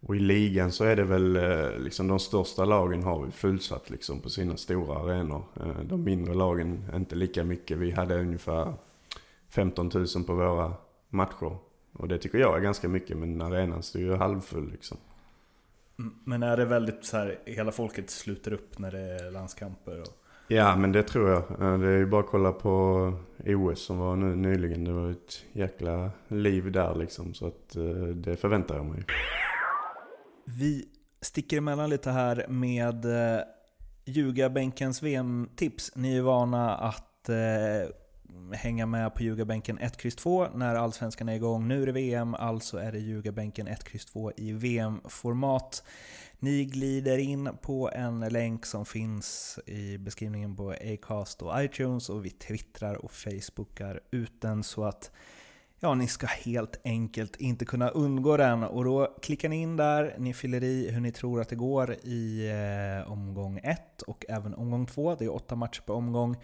och 0.00 0.16
i 0.16 0.18
ligan 0.18 0.72
så 0.72 0.84
är 0.84 0.96
det 0.96 1.04
väl 1.04 1.36
eh, 1.36 1.78
liksom 1.78 2.08
de 2.08 2.18
största 2.18 2.64
lagen 2.64 3.02
har 3.02 3.24
vi 3.24 3.30
fullsatt 3.30 3.90
liksom 3.90 4.20
på 4.20 4.30
sina 4.30 4.56
stora 4.56 4.98
arenor. 4.98 5.42
De 5.82 6.04
mindre 6.04 6.34
lagen 6.34 6.84
inte 6.94 7.14
lika 7.14 7.44
mycket. 7.44 7.78
Vi 7.78 7.90
hade 7.90 8.20
ungefär 8.20 8.74
15 9.48 9.90
000 9.94 10.24
på 10.26 10.34
våra 10.34 10.72
matcher. 11.08 11.56
Och 11.92 12.08
det 12.08 12.18
tycker 12.18 12.38
jag 12.38 12.56
är 12.56 12.60
ganska 12.60 12.88
mycket, 12.88 13.16
men 13.16 13.42
arenan 13.42 13.82
står 13.82 14.00
ju 14.00 14.16
halvfull 14.16 14.70
liksom. 14.70 14.96
Mm, 15.98 16.14
men 16.24 16.42
är 16.42 16.56
det 16.56 16.64
väldigt 16.64 17.04
så 17.04 17.16
här, 17.16 17.38
hela 17.46 17.72
folket 17.72 18.10
sluter 18.10 18.52
upp 18.52 18.78
när 18.78 18.90
det 18.90 19.00
är 19.00 19.30
landskamper? 19.30 20.00
Och... 20.00 20.24
Ja, 20.48 20.76
men 20.76 20.92
det 20.92 21.02
tror 21.02 21.30
jag. 21.30 21.38
Eh, 21.38 21.78
det 21.78 21.88
är 21.88 21.98
ju 21.98 22.06
bara 22.06 22.20
att 22.20 22.30
kolla 22.30 22.52
på 22.52 23.12
OS 23.46 23.80
som 23.80 23.98
var 23.98 24.16
nu 24.16 24.36
nyligen. 24.36 24.84
Det 24.84 24.92
var 24.92 25.10
ett 25.10 25.44
jäkla 25.52 26.10
liv 26.28 26.72
där 26.72 26.94
liksom. 26.94 27.34
Så 27.34 27.46
att 27.46 27.76
eh, 27.76 27.82
det 28.14 28.36
förväntar 28.36 28.76
jag 28.76 28.86
mig. 28.86 29.04
Vi 30.44 30.84
sticker 31.20 31.56
emellan 31.56 31.90
lite 31.90 32.10
här 32.10 32.46
med 32.48 33.04
eh, 33.04 33.40
Ljugarbänkens 34.04 35.02
VM-tips. 35.02 35.92
Ni 35.94 36.16
är 36.16 36.22
vana 36.22 36.74
att 36.76 37.28
eh, 37.28 37.90
hänga 38.52 38.86
med 38.86 39.14
på 39.14 39.22
ljugarbänken 39.22 39.78
1, 39.78 40.04
X, 40.04 40.16
2 40.16 40.46
när 40.54 40.74
Allsvenskan 40.74 41.28
är 41.28 41.34
igång. 41.34 41.68
Nu 41.68 41.82
är 41.82 41.86
det 41.86 41.92
VM, 41.92 42.34
alltså 42.34 42.78
är 42.78 42.92
det 42.92 42.98
ljugarbänken 42.98 43.66
1, 43.66 43.86
X, 43.94 44.04
2 44.04 44.32
i 44.36 44.52
VM-format. 44.52 45.82
Ni 46.40 46.64
glider 46.64 47.18
in 47.18 47.50
på 47.62 47.90
en 47.92 48.20
länk 48.20 48.66
som 48.66 48.86
finns 48.86 49.58
i 49.66 49.98
beskrivningen 49.98 50.56
på 50.56 50.70
Acast 50.70 51.42
och 51.42 51.62
iTunes 51.62 52.08
och 52.08 52.24
vi 52.24 52.30
twittrar 52.30 53.04
och 53.04 53.12
facebookar 53.12 54.00
ut 54.10 54.40
den 54.40 54.62
så 54.62 54.84
att 54.84 55.10
Ja, 55.80 55.94
ni 55.94 56.06
ska 56.06 56.26
helt 56.26 56.80
enkelt 56.84 57.36
inte 57.36 57.64
kunna 57.64 57.88
undgå 57.88 58.36
den. 58.36 58.64
Och 58.64 58.84
då 58.84 59.16
klickar 59.22 59.48
ni 59.48 59.62
in 59.62 59.76
där, 59.76 60.14
ni 60.18 60.34
fyller 60.34 60.64
i 60.64 60.90
hur 60.90 61.00
ni 61.00 61.12
tror 61.12 61.40
att 61.40 61.48
det 61.48 61.56
går 61.56 61.92
i 61.92 62.50
eh, 62.50 63.12
omgång 63.12 63.60
1 63.62 64.02
och 64.02 64.24
även 64.28 64.54
omgång 64.54 64.86
2. 64.86 65.14
Det 65.14 65.24
är 65.24 65.34
åtta 65.34 65.56
matcher 65.56 65.82
per 65.86 65.94
omgång. 65.94 66.36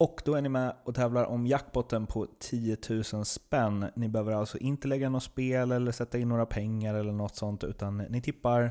Och 0.00 0.22
då 0.24 0.34
är 0.34 0.42
ni 0.42 0.48
med 0.48 0.74
och 0.84 0.94
tävlar 0.94 1.24
om 1.24 1.46
jackpotten 1.46 2.06
på 2.06 2.26
10 2.38 2.76
000 3.12 3.24
spänn. 3.24 3.86
Ni 3.96 4.08
behöver 4.08 4.32
alltså 4.32 4.58
inte 4.58 4.88
lägga 4.88 5.08
något 5.08 5.22
spel 5.22 5.72
eller 5.72 5.92
sätta 5.92 6.18
in 6.18 6.28
några 6.28 6.46
pengar 6.46 6.94
eller 6.94 7.12
något 7.12 7.36
sånt, 7.36 7.64
utan 7.64 7.98
ni 7.98 8.22
tippar 8.22 8.70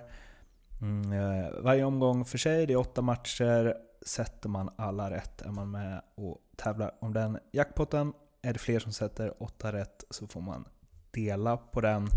mm, 0.81 1.11
eh, 1.11 1.49
varje 1.61 1.83
omgång 1.83 2.25
för 2.25 2.37
sig. 2.37 2.65
Det 2.65 2.73
är 2.73 2.77
åtta 2.77 3.01
matcher. 3.01 3.75
Sätter 4.01 4.49
man 4.49 4.69
alla 4.75 5.11
rätt 5.11 5.41
är 5.41 5.51
man 5.51 5.71
med 5.71 6.01
och 6.15 6.37
tävlar 6.55 6.95
om 7.01 7.13
den 7.13 7.39
jackpotten. 7.51 8.13
Är 8.41 8.53
det 8.53 8.59
fler 8.59 8.79
som 8.79 8.91
sätter 8.91 9.43
åtta 9.43 9.73
rätt 9.73 10.03
så 10.09 10.27
får 10.27 10.41
man 10.41 10.65
dela 11.11 11.57
på 11.57 11.81
den. 11.81 12.07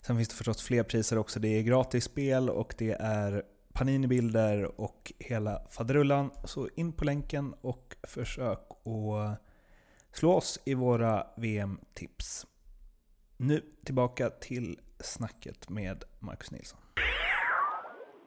Sen 0.00 0.16
finns 0.16 0.28
det 0.28 0.34
förstås 0.34 0.62
fler 0.62 0.82
priser 0.82 1.18
också. 1.18 1.40
Det 1.40 1.58
är 1.58 1.62
gratis 1.62 2.04
spel 2.04 2.50
och 2.50 2.74
det 2.78 2.96
är 3.00 3.42
Panini-bilder 3.74 4.80
och 4.80 5.12
hela 5.18 5.62
faderullan. 5.70 6.30
Så 6.44 6.68
in 6.76 6.92
på 6.92 7.04
länken 7.04 7.54
och 7.60 7.96
försök 8.02 8.60
att 8.70 9.40
slå 10.12 10.32
oss 10.32 10.58
i 10.64 10.74
våra 10.74 11.26
VM-tips. 11.36 12.46
Nu 13.36 13.62
tillbaka 13.84 14.30
till 14.30 14.80
snacket 15.00 15.68
med 15.68 16.04
Marcus 16.20 16.50
Nilsson. 16.50 16.78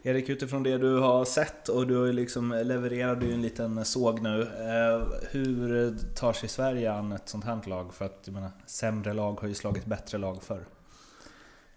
Erik, 0.04 0.30
utifrån 0.30 0.64
det 0.64 0.78
du 0.78 1.00
har 1.00 1.26
sett 1.26 1.70
och 1.70 1.88
du 1.88 2.12
liksom 2.14 2.62
levererade 2.66 3.26
ju 3.26 3.34
en 3.34 3.42
liten 3.42 3.86
såg 3.86 4.22
nu. 4.22 4.42
Eh, 4.42 5.08
hur 5.32 5.94
tar 6.16 6.34
sig 6.34 6.50
Sverige 6.50 6.92
an 6.92 7.12
ett 7.12 7.30
sånt 7.30 7.46
här 7.46 7.70
lag? 7.70 7.94
För 7.94 8.06
att 8.06 8.22
jag 8.26 8.34
menar, 8.34 8.52
sämre 8.66 9.14
lag 9.14 9.40
har 9.40 9.48
ju 9.48 9.54
slagit 9.54 9.86
bättre 9.86 10.18
lag 10.18 10.44
förr. 10.44 10.66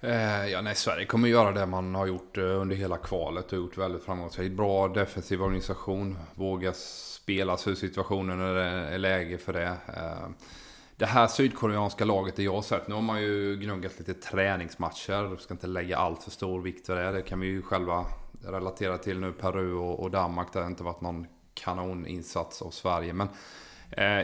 Eh, 0.02 0.46
ja, 0.46 0.60
nej, 0.60 0.74
Sverige 0.74 1.06
kommer 1.06 1.28
göra 1.28 1.52
det 1.52 1.66
man 1.66 1.94
har 1.94 2.06
gjort 2.06 2.38
eh, 2.38 2.44
under 2.44 2.76
hela 2.76 2.96
kvalet 2.96 3.52
och 3.52 3.58
gjort 3.58 3.78
väldigt 3.78 4.02
framgångsrikt. 4.02 4.56
Bra 4.56 4.88
defensiv 4.88 5.42
organisation, 5.42 6.18
våga 6.34 6.72
spela 6.72 7.56
sig 7.56 7.72
ur 7.72 7.76
situationen 7.76 8.38
när 8.38 8.54
det 8.54 8.64
är 8.64 8.98
läge 8.98 9.38
för 9.38 9.52
det. 9.52 9.76
Eh, 9.96 10.28
det 10.96 11.06
här 11.06 11.26
sydkoreanska 11.26 12.04
laget 12.04 12.36
det 12.36 12.42
jag 12.42 12.54
har 12.54 12.62
sett, 12.62 12.88
nu 12.88 12.94
har 12.94 13.02
man 13.02 13.22
ju 13.22 13.56
gnuggat 13.56 13.98
lite 13.98 14.14
träningsmatcher. 14.14 15.12
Jag 15.12 15.40
ska 15.40 15.54
inte 15.54 15.66
lägga 15.66 15.96
allt 15.96 16.22
för 16.22 16.30
stor 16.30 16.60
vikt 16.60 16.88
vid 16.88 16.96
det. 16.96 17.12
Det 17.12 17.22
kan 17.22 17.40
vi 17.40 17.46
ju 17.46 17.62
själva 17.62 18.04
relatera 18.44 18.98
till 18.98 19.20
nu. 19.20 19.32
Peru 19.32 19.74
och 19.74 20.10
Danmark, 20.10 20.52
det 20.52 20.58
har 20.58 20.66
inte 20.66 20.84
varit 20.84 21.00
någon 21.00 21.26
kanoninsats 21.54 22.62
av 22.62 22.70
Sverige. 22.70 23.12
Men 23.12 23.28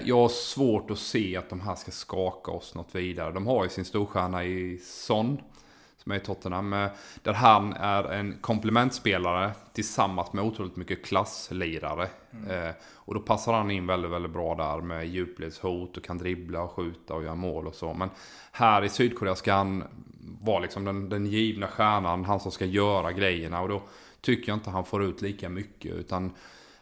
jag 0.05 0.17
har 0.17 0.29
svårt 0.29 0.91
att 0.91 0.99
se 0.99 1.37
att 1.37 1.51
de 1.51 1.61
här 1.61 1.75
ska 1.75 1.91
skaka 1.91 2.51
oss 2.51 2.75
något 2.75 2.95
vidare. 2.95 3.33
De 3.33 3.47
har 3.47 3.65
ju 3.65 3.71
sin 3.71 3.85
storstjärna 3.85 4.45
i 4.45 4.79
Son 4.79 5.39
är 6.13 6.17
i 6.17 6.21
Tottenham. 6.21 6.73
Eh, 6.73 6.89
där 7.23 7.33
han 7.33 7.73
är 7.73 8.05
en 8.05 8.39
komplementspelare 8.41 9.51
tillsammans 9.73 10.33
med 10.33 10.45
otroligt 10.45 10.77
mycket 10.77 11.05
klasslirare. 11.05 12.09
Mm. 12.33 12.51
Eh, 12.51 12.75
och 12.95 13.15
då 13.15 13.21
passar 13.21 13.53
han 13.53 13.71
in 13.71 13.87
väldigt, 13.87 14.11
väldigt 14.11 14.33
bra 14.33 14.55
där 14.55 14.81
med 14.81 15.09
djupledshot 15.09 15.97
och 15.97 16.05
kan 16.05 16.19
dribbla 16.19 16.63
och 16.63 16.71
skjuta 16.71 17.15
och 17.15 17.23
göra 17.23 17.35
mål 17.35 17.67
och 17.67 17.75
så. 17.75 17.95
Men 17.95 18.11
här 18.53 18.85
i 18.85 18.89
Sydkorea 18.89 19.35
ska 19.35 19.55
han 19.55 19.85
vara 20.41 20.59
liksom 20.59 20.85
den, 20.85 21.09
den 21.09 21.27
givna 21.27 21.67
stjärnan, 21.67 22.25
han 22.25 22.41
som 22.41 22.53
ska 22.53 22.65
göra 22.65 23.13
grejerna. 23.13 23.61
Och 23.61 23.69
då 23.69 23.83
tycker 24.21 24.49
jag 24.49 24.57
inte 24.57 24.71
han 24.71 24.85
får 24.85 25.05
ut 25.05 25.23
lika 25.23 25.49
mycket. 25.49 25.95
Utan 25.95 26.33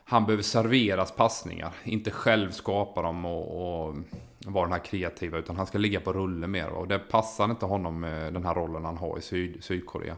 han 0.04 0.24
behöver 0.24 0.42
serveras 0.42 1.12
passningar, 1.12 1.72
inte 1.84 2.10
själv 2.10 2.50
skapa 2.50 3.02
dem 3.02 3.24
och, 3.24 3.88
och 3.88 3.94
vara 4.44 4.64
den 4.64 4.72
här 4.72 4.84
kreativa. 4.84 5.38
Utan 5.38 5.56
han 5.56 5.66
ska 5.66 5.78
ligga 5.78 6.00
på 6.00 6.12
rulle 6.12 6.46
mer. 6.46 6.68
Och 6.68 6.88
det 6.88 6.98
passar 6.98 7.44
inte 7.44 7.66
honom 7.66 8.00
med 8.00 8.32
den 8.32 8.44
här 8.44 8.54
rollen 8.54 8.84
han 8.84 8.96
har 8.96 9.18
i 9.18 9.20
Syd, 9.20 9.64
Sydkorea. 9.64 10.16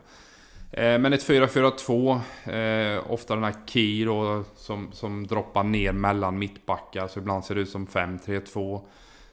Eh, 0.70 0.98
men 0.98 1.12
ett 1.12 1.28
4-4-2, 1.28 2.20
eh, 2.44 3.12
ofta 3.12 3.34
den 3.34 3.44
här 3.44 3.54
Key 3.66 4.04
då, 4.04 4.44
som, 4.56 4.92
som 4.92 5.26
droppar 5.26 5.64
ner 5.64 5.92
mellan 5.92 6.38
mittbackar. 6.38 7.08
Så 7.08 7.18
ibland 7.18 7.44
ser 7.44 7.54
det 7.54 7.60
ut 7.60 7.70
som 7.70 7.86
5-3-2. 7.86 8.80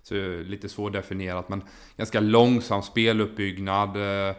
Så 0.04 0.16
lite 0.46 0.70
svårdefinierat 0.70 1.50
men 1.50 1.64
ganska 1.98 2.20
långsam 2.20 2.82
speluppbyggnad. 2.82 3.98
Eh, 4.30 4.36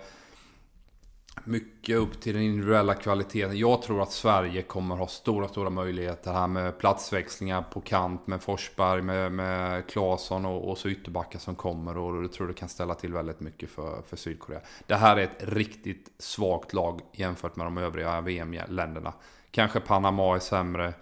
mycket 1.45 1.97
upp 1.97 2.21
till 2.21 2.35
den 2.35 2.43
individuella 2.43 2.95
kvaliteten. 2.95 3.59
Jag 3.59 3.83
tror 3.83 4.03
att 4.03 4.13
Sverige 4.13 4.63
kommer 4.63 4.97
ha 4.97 5.07
stora, 5.07 5.49
stora 5.49 5.71
möjligheter 5.71 6.33
här 6.33 6.47
med 6.47 6.79
platsväxlingar 6.79 7.63
på 7.63 7.81
kant 7.81 8.27
med 8.27 8.43
Forsberg, 8.43 9.03
med, 9.03 9.33
med 9.33 9.87
Claesson 9.87 10.45
och, 10.45 10.71
och 10.71 10.79
så 10.79 10.89
ytterbackar 10.89 11.39
som 11.39 11.55
kommer. 11.55 11.99
Och 11.99 12.25
jag 12.25 12.33
tror 12.33 12.49
det 12.49 12.55
kan 12.55 12.69
ställa 12.69 12.95
till 12.95 13.13
väldigt 13.13 13.41
mycket 13.41 13.71
för, 13.71 14.03
för 14.03 14.17
Sydkorea. 14.17 14.61
Det 14.87 14.95
här 14.95 15.17
är 15.17 15.23
ett 15.23 15.37
riktigt 15.39 16.13
svagt 16.19 16.73
lag 16.73 17.01
jämfört 17.13 17.57
med 17.57 17.67
de 17.67 17.79
övriga 17.79 18.21
VM-länderna. 18.21 19.13
Kanske 19.51 19.81
Panama 19.81 20.35
är 20.35 20.39
sämre, 20.41 20.95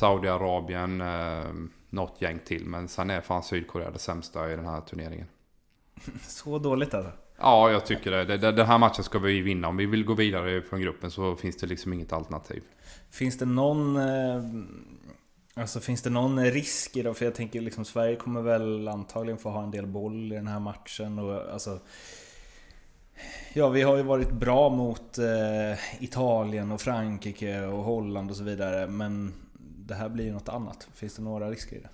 Saudiarabien, 0.00 1.00
eh, 1.00 1.44
något 1.90 2.22
gäng 2.22 2.38
till. 2.38 2.66
Men 2.66 2.88
sen 2.88 3.10
är 3.10 3.20
fan 3.20 3.42
Sydkorea 3.42 3.90
det 3.90 3.98
sämsta 3.98 4.52
i 4.52 4.56
den 4.56 4.66
här 4.66 4.80
turneringen. 4.80 5.26
Så 6.22 6.58
dåligt 6.58 6.94
alltså? 6.94 7.12
Ja, 7.40 7.70
jag 7.70 7.86
tycker 7.86 8.10
det. 8.10 8.36
Den 8.36 8.66
här 8.66 8.78
matchen 8.78 9.04
ska 9.04 9.18
vi 9.18 9.40
vinna. 9.40 9.68
Om 9.68 9.76
vi 9.76 9.86
vill 9.86 10.04
gå 10.04 10.14
vidare 10.14 10.62
från 10.62 10.80
gruppen 10.80 11.10
så 11.10 11.36
finns 11.36 11.56
det 11.56 11.66
liksom 11.66 11.92
inget 11.92 12.12
alternativ. 12.12 12.62
Finns 13.10 13.38
det 13.38 13.46
någon... 13.46 13.96
Eh, 13.96 14.42
alltså 15.54 15.80
finns 15.80 16.02
det 16.02 16.10
någon 16.10 16.44
risk 16.44 16.96
i 16.96 17.02
det? 17.02 17.14
För 17.14 17.24
jag 17.24 17.34
tänker 17.34 17.60
liksom 17.60 17.84
Sverige 17.84 18.16
kommer 18.16 18.42
väl 18.42 18.88
antagligen 18.88 19.38
få 19.38 19.50
ha 19.50 19.62
en 19.62 19.70
del 19.70 19.86
boll 19.86 20.32
i 20.32 20.34
den 20.34 20.48
här 20.48 20.60
matchen 20.60 21.18
och 21.18 21.52
alltså... 21.52 21.80
Ja, 23.52 23.68
vi 23.68 23.82
har 23.82 23.96
ju 23.96 24.02
varit 24.02 24.32
bra 24.32 24.68
mot 24.68 25.18
eh, 25.18 26.04
Italien 26.04 26.72
och 26.72 26.80
Frankrike 26.80 27.66
och 27.66 27.84
Holland 27.84 28.30
och 28.30 28.36
så 28.36 28.44
vidare. 28.44 28.86
Men 28.86 29.34
det 29.86 29.94
här 29.94 30.08
blir 30.08 30.24
ju 30.24 30.32
något 30.32 30.48
annat. 30.48 30.88
Finns 30.94 31.16
det 31.16 31.22
några 31.22 31.50
risker 31.50 31.76
i 31.76 31.80
det? 31.80 31.88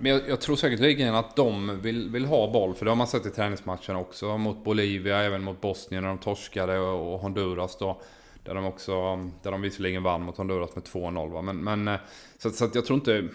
Men 0.00 0.12
jag, 0.12 0.28
jag 0.28 0.40
tror 0.40 0.56
säkerligen 0.56 1.14
att 1.14 1.36
de 1.36 1.80
vill, 1.80 2.10
vill 2.10 2.24
ha 2.24 2.52
boll, 2.52 2.74
för 2.74 2.84
det 2.84 2.90
har 2.90 2.96
man 2.96 3.06
sett 3.06 3.26
i 3.26 3.30
träningsmatcherna 3.30 3.98
också. 3.98 4.38
Mot 4.38 4.64
Bolivia, 4.64 5.18
även 5.18 5.42
mot 5.42 5.60
Bosnien 5.60 6.02
när 6.02 6.08
de 6.08 6.18
torskade 6.18 6.78
och 6.78 7.20
Honduras 7.20 7.76
då. 7.78 8.00
Där 8.44 8.54
de 8.54 8.64
också, 8.64 9.16
där 9.42 9.50
de 9.50 9.62
visserligen 9.62 10.02
vann 10.02 10.22
mot 10.22 10.36
Honduras 10.36 10.74
med 10.74 10.84
2-0 10.84 11.42
Men, 11.42 11.64
men 11.64 11.88
eh, 11.88 12.00
så, 12.38 12.50
så 12.50 12.64
att 12.64 12.74
jag 12.74 12.86
tror 12.86 12.98
inte... 12.98 13.28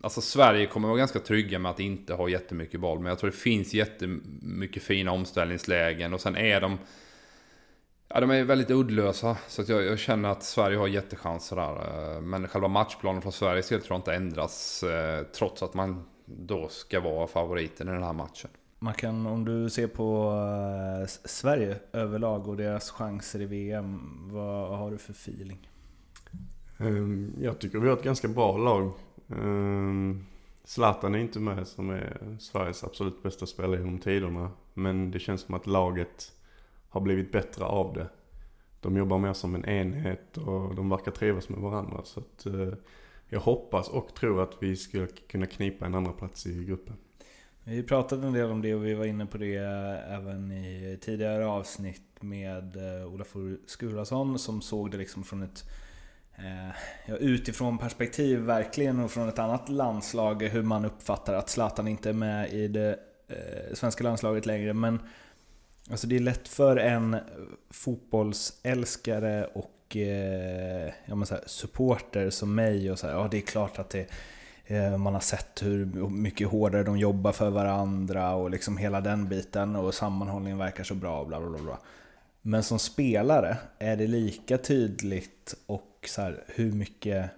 Alltså 0.00 0.20
Sverige 0.20 0.66
kommer 0.66 0.88
vara 0.88 0.98
ganska 0.98 1.18
trygga 1.18 1.58
med 1.58 1.70
att 1.70 1.80
inte 1.80 2.14
ha 2.14 2.28
jättemycket 2.28 2.80
boll. 2.80 2.98
Men 2.98 3.08
jag 3.08 3.18
tror 3.18 3.30
det 3.30 3.36
finns 3.36 3.74
jättemycket 3.74 4.82
fina 4.82 5.12
omställningslägen. 5.12 6.14
Och 6.14 6.20
sen 6.20 6.36
är 6.36 6.60
de... 6.60 6.78
Ja, 8.08 8.20
de 8.20 8.30
är 8.30 8.44
väldigt 8.44 8.70
uddlösa. 8.70 9.36
Så 9.48 9.62
att 9.62 9.68
jag, 9.68 9.84
jag 9.84 9.98
känner 9.98 10.28
att 10.28 10.42
Sverige 10.42 10.76
har 10.78 10.88
jättechanser 10.88 11.56
där. 11.56 12.14
Eh, 12.14 12.20
men 12.20 12.48
själva 12.48 12.68
matchplanen 12.68 13.22
från 13.22 13.32
Sveriges 13.32 13.68
del 13.68 13.80
tror 13.80 13.94
jag 13.94 13.98
inte 13.98 14.14
ändras. 14.14 14.82
Eh, 14.82 15.22
trots 15.22 15.62
att 15.62 15.74
man 15.74 16.04
då 16.26 16.68
ska 16.68 17.00
vara 17.00 17.26
favoriten 17.26 17.88
i 17.88 17.92
den 17.92 18.02
här 18.02 18.12
matchen. 18.12 18.50
Man 18.78 18.94
kan, 18.94 19.26
om 19.26 19.44
du 19.44 19.70
ser 19.70 19.86
på 19.86 20.30
uh, 20.30 21.06
Sverige 21.24 21.76
överlag 21.92 22.48
och 22.48 22.56
deras 22.56 22.90
chanser 22.90 23.42
i 23.42 23.46
VM, 23.46 24.00
vad 24.32 24.78
har 24.78 24.90
du 24.90 24.98
för 24.98 25.12
feeling? 25.12 25.70
Um, 26.78 27.32
jag 27.40 27.58
tycker 27.58 27.78
vi 27.78 27.88
har 27.88 27.96
ett 27.96 28.02
ganska 28.02 28.28
bra 28.28 28.56
lag. 28.56 28.92
Um, 29.26 30.26
Zlatan 30.64 31.14
är 31.14 31.18
inte 31.18 31.40
med 31.40 31.66
som 31.66 31.90
är 31.90 32.36
Sveriges 32.40 32.84
absolut 32.84 33.22
bästa 33.22 33.46
spelare 33.46 33.80
genom 33.80 33.98
tiderna. 33.98 34.50
Men 34.74 35.10
det 35.10 35.18
känns 35.18 35.40
som 35.40 35.54
att 35.54 35.66
laget 35.66 36.32
har 36.88 37.00
blivit 37.00 37.32
bättre 37.32 37.64
av 37.64 37.94
det. 37.94 38.08
De 38.80 38.96
jobbar 38.96 39.18
mer 39.18 39.32
som 39.32 39.54
en 39.54 39.64
enhet 39.64 40.36
och 40.36 40.74
de 40.74 40.88
verkar 40.88 41.12
trivas 41.12 41.48
med 41.48 41.60
varandra. 41.60 42.00
Så 42.04 42.20
att, 42.20 42.46
eh, 42.46 42.72
jag 43.28 43.40
hoppas 43.40 43.88
och 43.88 44.14
tror 44.14 44.42
att 44.42 44.56
vi 44.60 44.76
skulle 44.76 45.06
kunna 45.06 45.46
knipa 45.46 45.86
en 45.86 45.94
andra 45.94 46.12
plats 46.12 46.46
i 46.46 46.64
gruppen. 46.64 46.96
Vi 47.64 47.82
pratade 47.82 48.26
en 48.26 48.32
del 48.32 48.50
om 48.50 48.62
det 48.62 48.74
och 48.74 48.86
vi 48.86 48.94
var 48.94 49.04
inne 49.04 49.26
på 49.26 49.38
det 49.38 49.56
eh, 49.56 50.14
även 50.14 50.52
i 50.52 50.98
tidigare 51.00 51.46
avsnitt 51.46 52.02
med 52.20 52.76
eh, 52.76 53.06
Olafur 53.06 53.58
Skurason 53.66 54.38
som 54.38 54.60
såg 54.60 54.90
det 54.90 54.96
liksom 54.96 55.24
från 55.24 55.42
ett 55.42 55.64
ja, 57.06 57.16
utifrån 57.16 57.78
perspektiv 57.78 58.38
verkligen 58.38 59.00
och 59.00 59.10
från 59.10 59.28
ett 59.28 59.38
annat 59.38 59.68
landslag 59.68 60.42
hur 60.42 60.62
man 60.62 60.84
uppfattar 60.84 61.34
att 61.34 61.50
Zlatan 61.50 61.88
inte 61.88 62.08
är 62.08 62.12
med 62.12 62.52
i 62.52 62.68
det 62.68 62.98
eh, 63.28 63.74
svenska 63.74 64.04
landslaget 64.04 64.46
längre. 64.46 64.72
Men 64.72 64.98
alltså 65.90 66.06
det 66.06 66.16
är 66.16 66.20
lätt 66.20 66.48
för 66.48 66.76
en 66.76 67.16
fotbollsälskare 67.70 69.44
och 69.54 69.96
eh, 69.96 70.92
ja, 71.06 71.14
men 71.14 71.26
så 71.26 71.34
här, 71.34 71.42
supporter 71.46 72.30
som 72.30 72.54
mig 72.54 72.90
och 72.90 72.98
så 72.98 73.06
här, 73.06 73.14
ja 73.14 73.28
det 73.30 73.36
är 73.36 73.42
klart 73.42 73.78
att 73.78 73.90
det 73.90 74.10
Eh, 74.70 74.96
man 74.96 75.14
har 75.14 75.20
sett 75.20 75.62
hur 75.62 75.86
mycket 76.08 76.48
hårdare 76.48 76.82
de 76.82 76.98
jobbar 76.98 77.32
för 77.32 77.50
varandra 77.50 78.34
och 78.34 78.50
liksom 78.50 78.76
hela 78.76 79.00
den 79.00 79.28
biten 79.28 79.76
och 79.76 79.94
sammanhållningen 79.94 80.58
verkar 80.58 80.84
så 80.84 80.94
bra. 80.94 81.24
Bla 81.24 81.40
bla 81.40 81.58
bla. 81.58 81.78
Men 82.42 82.62
som 82.62 82.78
spelare, 82.78 83.56
är 83.78 83.96
det 83.96 84.06
lika 84.06 84.58
tydligt 84.58 85.54
och 85.66 86.08
så 86.08 86.22
här, 86.22 86.44
hur 86.46 86.72
mycket 86.72 87.30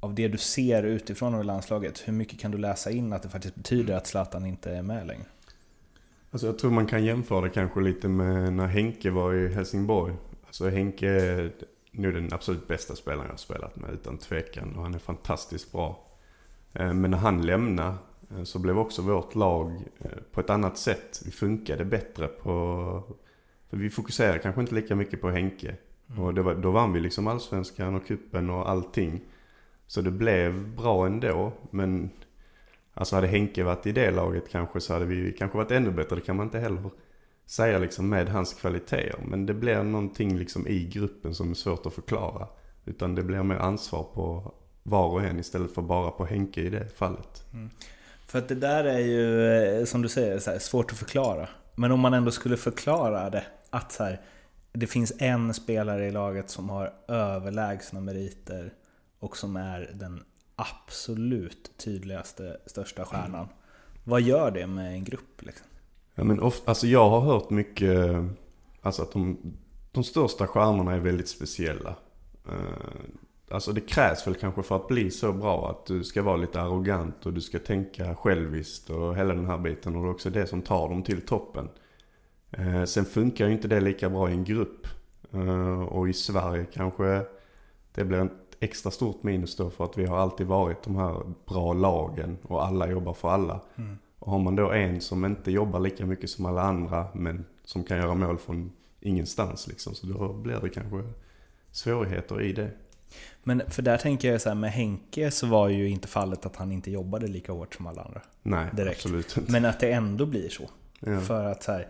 av 0.00 0.14
det 0.14 0.28
du 0.28 0.38
ser 0.38 0.82
utifrån 0.82 1.34
av 1.34 1.44
landslaget, 1.44 2.02
hur 2.08 2.12
mycket 2.12 2.40
kan 2.40 2.50
du 2.50 2.58
läsa 2.58 2.90
in 2.90 3.12
att 3.12 3.22
det 3.22 3.28
faktiskt 3.28 3.54
betyder 3.54 3.96
att 3.96 4.06
Zlatan 4.06 4.46
inte 4.46 4.70
är 4.70 4.82
med 4.82 5.06
längre? 5.06 5.26
Alltså 6.32 6.46
jag 6.46 6.58
tror 6.58 6.70
man 6.70 6.86
kan 6.86 7.04
jämföra 7.04 7.40
det 7.40 7.50
kanske 7.50 7.80
lite 7.80 8.08
med 8.08 8.52
när 8.52 8.66
Henke 8.66 9.10
var 9.10 9.34
i 9.34 9.48
Helsingborg. 9.48 10.14
Alltså 10.46 10.68
Henke 10.68 11.08
är 11.08 11.52
nu 11.90 12.12
den 12.12 12.28
absolut 12.32 12.68
bästa 12.68 12.96
spelaren 12.96 13.24
jag 13.24 13.32
har 13.32 13.36
spelat 13.36 13.76
med 13.76 13.90
utan 13.90 14.18
tvekan 14.18 14.76
och 14.76 14.82
han 14.82 14.94
är 14.94 14.98
fantastiskt 14.98 15.72
bra. 15.72 16.06
Eh, 16.72 16.92
men 16.92 17.10
när 17.10 17.18
han 17.18 17.46
lämnade 17.46 17.94
eh, 18.30 18.42
så 18.42 18.58
blev 18.58 18.78
också 18.78 19.02
vårt 19.02 19.34
lag 19.34 19.72
eh, 19.98 20.10
på 20.32 20.40
ett 20.40 20.50
annat 20.50 20.78
sätt. 20.78 21.22
Vi 21.24 21.30
funkade 21.30 21.84
bättre 21.84 22.26
på... 22.28 23.02
För 23.70 23.76
vi 23.76 23.90
fokuserade 23.90 24.38
kanske 24.38 24.60
inte 24.60 24.74
lika 24.74 24.96
mycket 24.96 25.20
på 25.20 25.30
Henke. 25.30 25.76
Mm. 26.10 26.24
Och 26.24 26.38
var, 26.38 26.54
då 26.54 26.70
vann 26.70 26.92
vi 26.92 27.00
liksom 27.00 27.26
allsvenskan 27.26 27.94
och 27.94 28.06
kuppen 28.06 28.50
och 28.50 28.70
allting. 28.70 29.20
Så 29.86 30.00
det 30.00 30.10
blev 30.10 30.76
bra 30.76 31.06
ändå. 31.06 31.52
Men 31.70 32.10
alltså 32.94 33.14
hade 33.14 33.26
Henke 33.26 33.62
varit 33.62 33.86
i 33.86 33.92
det 33.92 34.10
laget 34.10 34.48
kanske 34.50 34.80
så 34.80 34.92
hade 34.92 35.04
vi 35.04 35.32
kanske 35.32 35.58
varit 35.58 35.70
ännu 35.70 35.90
bättre. 35.90 36.16
Det 36.16 36.22
kan 36.22 36.36
man 36.36 36.46
inte 36.46 36.58
heller 36.58 36.90
säga 37.46 37.78
liksom 37.78 38.08
med 38.08 38.28
hans 38.28 38.54
kvaliteter. 38.54 39.20
Men 39.24 39.46
det 39.46 39.54
blir 39.54 39.82
någonting 39.82 40.38
liksom 40.38 40.66
i 40.68 40.84
gruppen 40.84 41.34
som 41.34 41.50
är 41.50 41.54
svårt 41.54 41.86
att 41.86 41.94
förklara. 41.94 42.48
Utan 42.84 43.14
det 43.14 43.22
blir 43.22 43.42
mer 43.42 43.56
ansvar 43.56 44.06
på 44.14 44.54
var 44.82 45.08
och 45.08 45.22
en 45.22 45.38
istället 45.38 45.74
för 45.74 45.82
bara 45.82 46.10
på 46.10 46.24
Henke 46.24 46.60
i 46.60 46.70
det 46.70 46.88
fallet. 46.96 47.44
Mm. 47.52 47.70
För 48.26 48.38
att 48.38 48.48
det 48.48 48.54
där 48.54 48.84
är 48.84 48.98
ju, 48.98 49.46
eh, 49.46 49.84
som 49.84 50.02
du 50.02 50.08
säger, 50.08 50.38
så 50.38 50.50
här, 50.50 50.58
svårt 50.58 50.92
att 50.92 50.98
förklara. 50.98 51.48
Men 51.74 51.92
om 51.92 52.00
man 52.00 52.14
ändå 52.14 52.30
skulle 52.30 52.56
förklara 52.56 53.30
det, 53.30 53.44
att 53.70 53.92
så 53.92 54.04
här, 54.04 54.20
det 54.72 54.86
finns 54.86 55.12
en 55.18 55.54
spelare 55.54 56.06
i 56.06 56.10
laget 56.10 56.50
som 56.50 56.70
har 56.70 56.92
överlägsna 57.08 58.00
meriter 58.00 58.72
och 59.18 59.36
som 59.36 59.56
är 59.56 59.90
den 59.94 60.22
absolut 60.56 61.72
tydligaste, 61.76 62.56
största 62.66 63.04
stjärnan. 63.04 63.34
Mm. 63.34 63.54
Vad 64.04 64.22
gör 64.22 64.50
det 64.50 64.66
med 64.66 64.92
en 64.92 65.04
grupp? 65.04 65.42
Liksom? 65.42 65.66
Ja, 66.14 66.24
men 66.24 66.40
ofta, 66.40 66.70
alltså 66.70 66.86
jag 66.86 67.10
har 67.10 67.20
hört 67.20 67.50
mycket, 67.50 68.08
eh, 68.10 68.26
alltså 68.82 69.02
att 69.02 69.12
de, 69.12 69.38
de 69.92 70.04
största 70.04 70.46
stjärnorna 70.46 70.92
är 70.92 71.00
väldigt 71.00 71.28
speciella. 71.28 71.94
Eh, 72.48 73.00
alltså 73.50 73.72
det 73.72 73.80
krävs 73.80 74.26
väl 74.26 74.34
kanske 74.34 74.62
för 74.62 74.76
att 74.76 74.88
bli 74.88 75.10
så 75.10 75.32
bra 75.32 75.70
att 75.70 75.86
du 75.86 76.04
ska 76.04 76.22
vara 76.22 76.36
lite 76.36 76.60
arrogant 76.60 77.26
och 77.26 77.32
du 77.32 77.40
ska 77.40 77.58
tänka 77.58 78.14
själviskt 78.14 78.90
och 78.90 79.16
hela 79.16 79.34
den 79.34 79.46
här 79.46 79.58
biten. 79.58 79.96
Och 79.96 80.02
det 80.02 80.08
är 80.08 80.12
också 80.12 80.30
det 80.30 80.46
som 80.46 80.62
tar 80.62 80.88
dem 80.88 81.02
till 81.02 81.20
toppen. 81.20 81.68
Eh, 82.50 82.84
sen 82.84 83.04
funkar 83.04 83.46
ju 83.46 83.52
inte 83.52 83.68
det 83.68 83.80
lika 83.80 84.10
bra 84.10 84.30
i 84.30 84.32
en 84.32 84.44
grupp. 84.44 84.86
Och 85.88 86.08
i 86.08 86.12
Sverige 86.12 86.66
kanske 86.72 87.24
det 87.94 88.04
blir 88.04 88.24
ett 88.24 88.41
extra 88.62 88.90
stort 88.90 89.22
minus 89.22 89.56
då 89.56 89.70
för 89.70 89.84
att 89.84 89.98
vi 89.98 90.06
har 90.06 90.18
alltid 90.18 90.46
varit 90.46 90.82
de 90.82 90.96
här 90.96 91.22
bra 91.48 91.72
lagen 91.72 92.38
och 92.42 92.64
alla 92.66 92.90
jobbar 92.90 93.14
för 93.14 93.28
alla. 93.28 93.60
Mm. 93.76 93.98
Och 94.18 94.32
har 94.32 94.38
man 94.38 94.56
då 94.56 94.70
en 94.70 95.00
som 95.00 95.24
inte 95.24 95.50
jobbar 95.50 95.80
lika 95.80 96.06
mycket 96.06 96.30
som 96.30 96.46
alla 96.46 96.62
andra 96.62 97.06
men 97.14 97.44
som 97.64 97.84
kan 97.84 97.98
göra 97.98 98.14
mål 98.14 98.38
från 98.38 98.72
ingenstans 99.00 99.66
liksom. 99.66 99.94
Så 99.94 100.06
då 100.06 100.32
blir 100.32 100.60
det 100.62 100.68
kanske 100.68 101.02
svårigheter 101.70 102.42
i 102.42 102.52
det. 102.52 102.70
Men 103.42 103.62
för 103.68 103.82
där 103.82 103.98
tänker 103.98 104.32
jag 104.32 104.40
så 104.40 104.48
här, 104.48 104.56
med 104.56 104.72
Henke 104.72 105.30
så 105.30 105.46
var 105.46 105.68
ju 105.68 105.88
inte 105.88 106.08
fallet 106.08 106.46
att 106.46 106.56
han 106.56 106.72
inte 106.72 106.90
jobbade 106.90 107.26
lika 107.26 107.52
hårt 107.52 107.74
som 107.74 107.86
alla 107.86 108.02
andra. 108.02 108.20
Nej, 108.42 108.66
direkt. 108.72 108.96
absolut 108.96 109.36
inte. 109.36 109.52
Men 109.52 109.64
att 109.64 109.80
det 109.80 109.92
ändå 109.92 110.26
blir 110.26 110.48
så. 110.48 110.70
Ja. 111.00 111.20
För 111.20 111.44
att 111.44 111.62
så 111.62 111.72
här, 111.72 111.88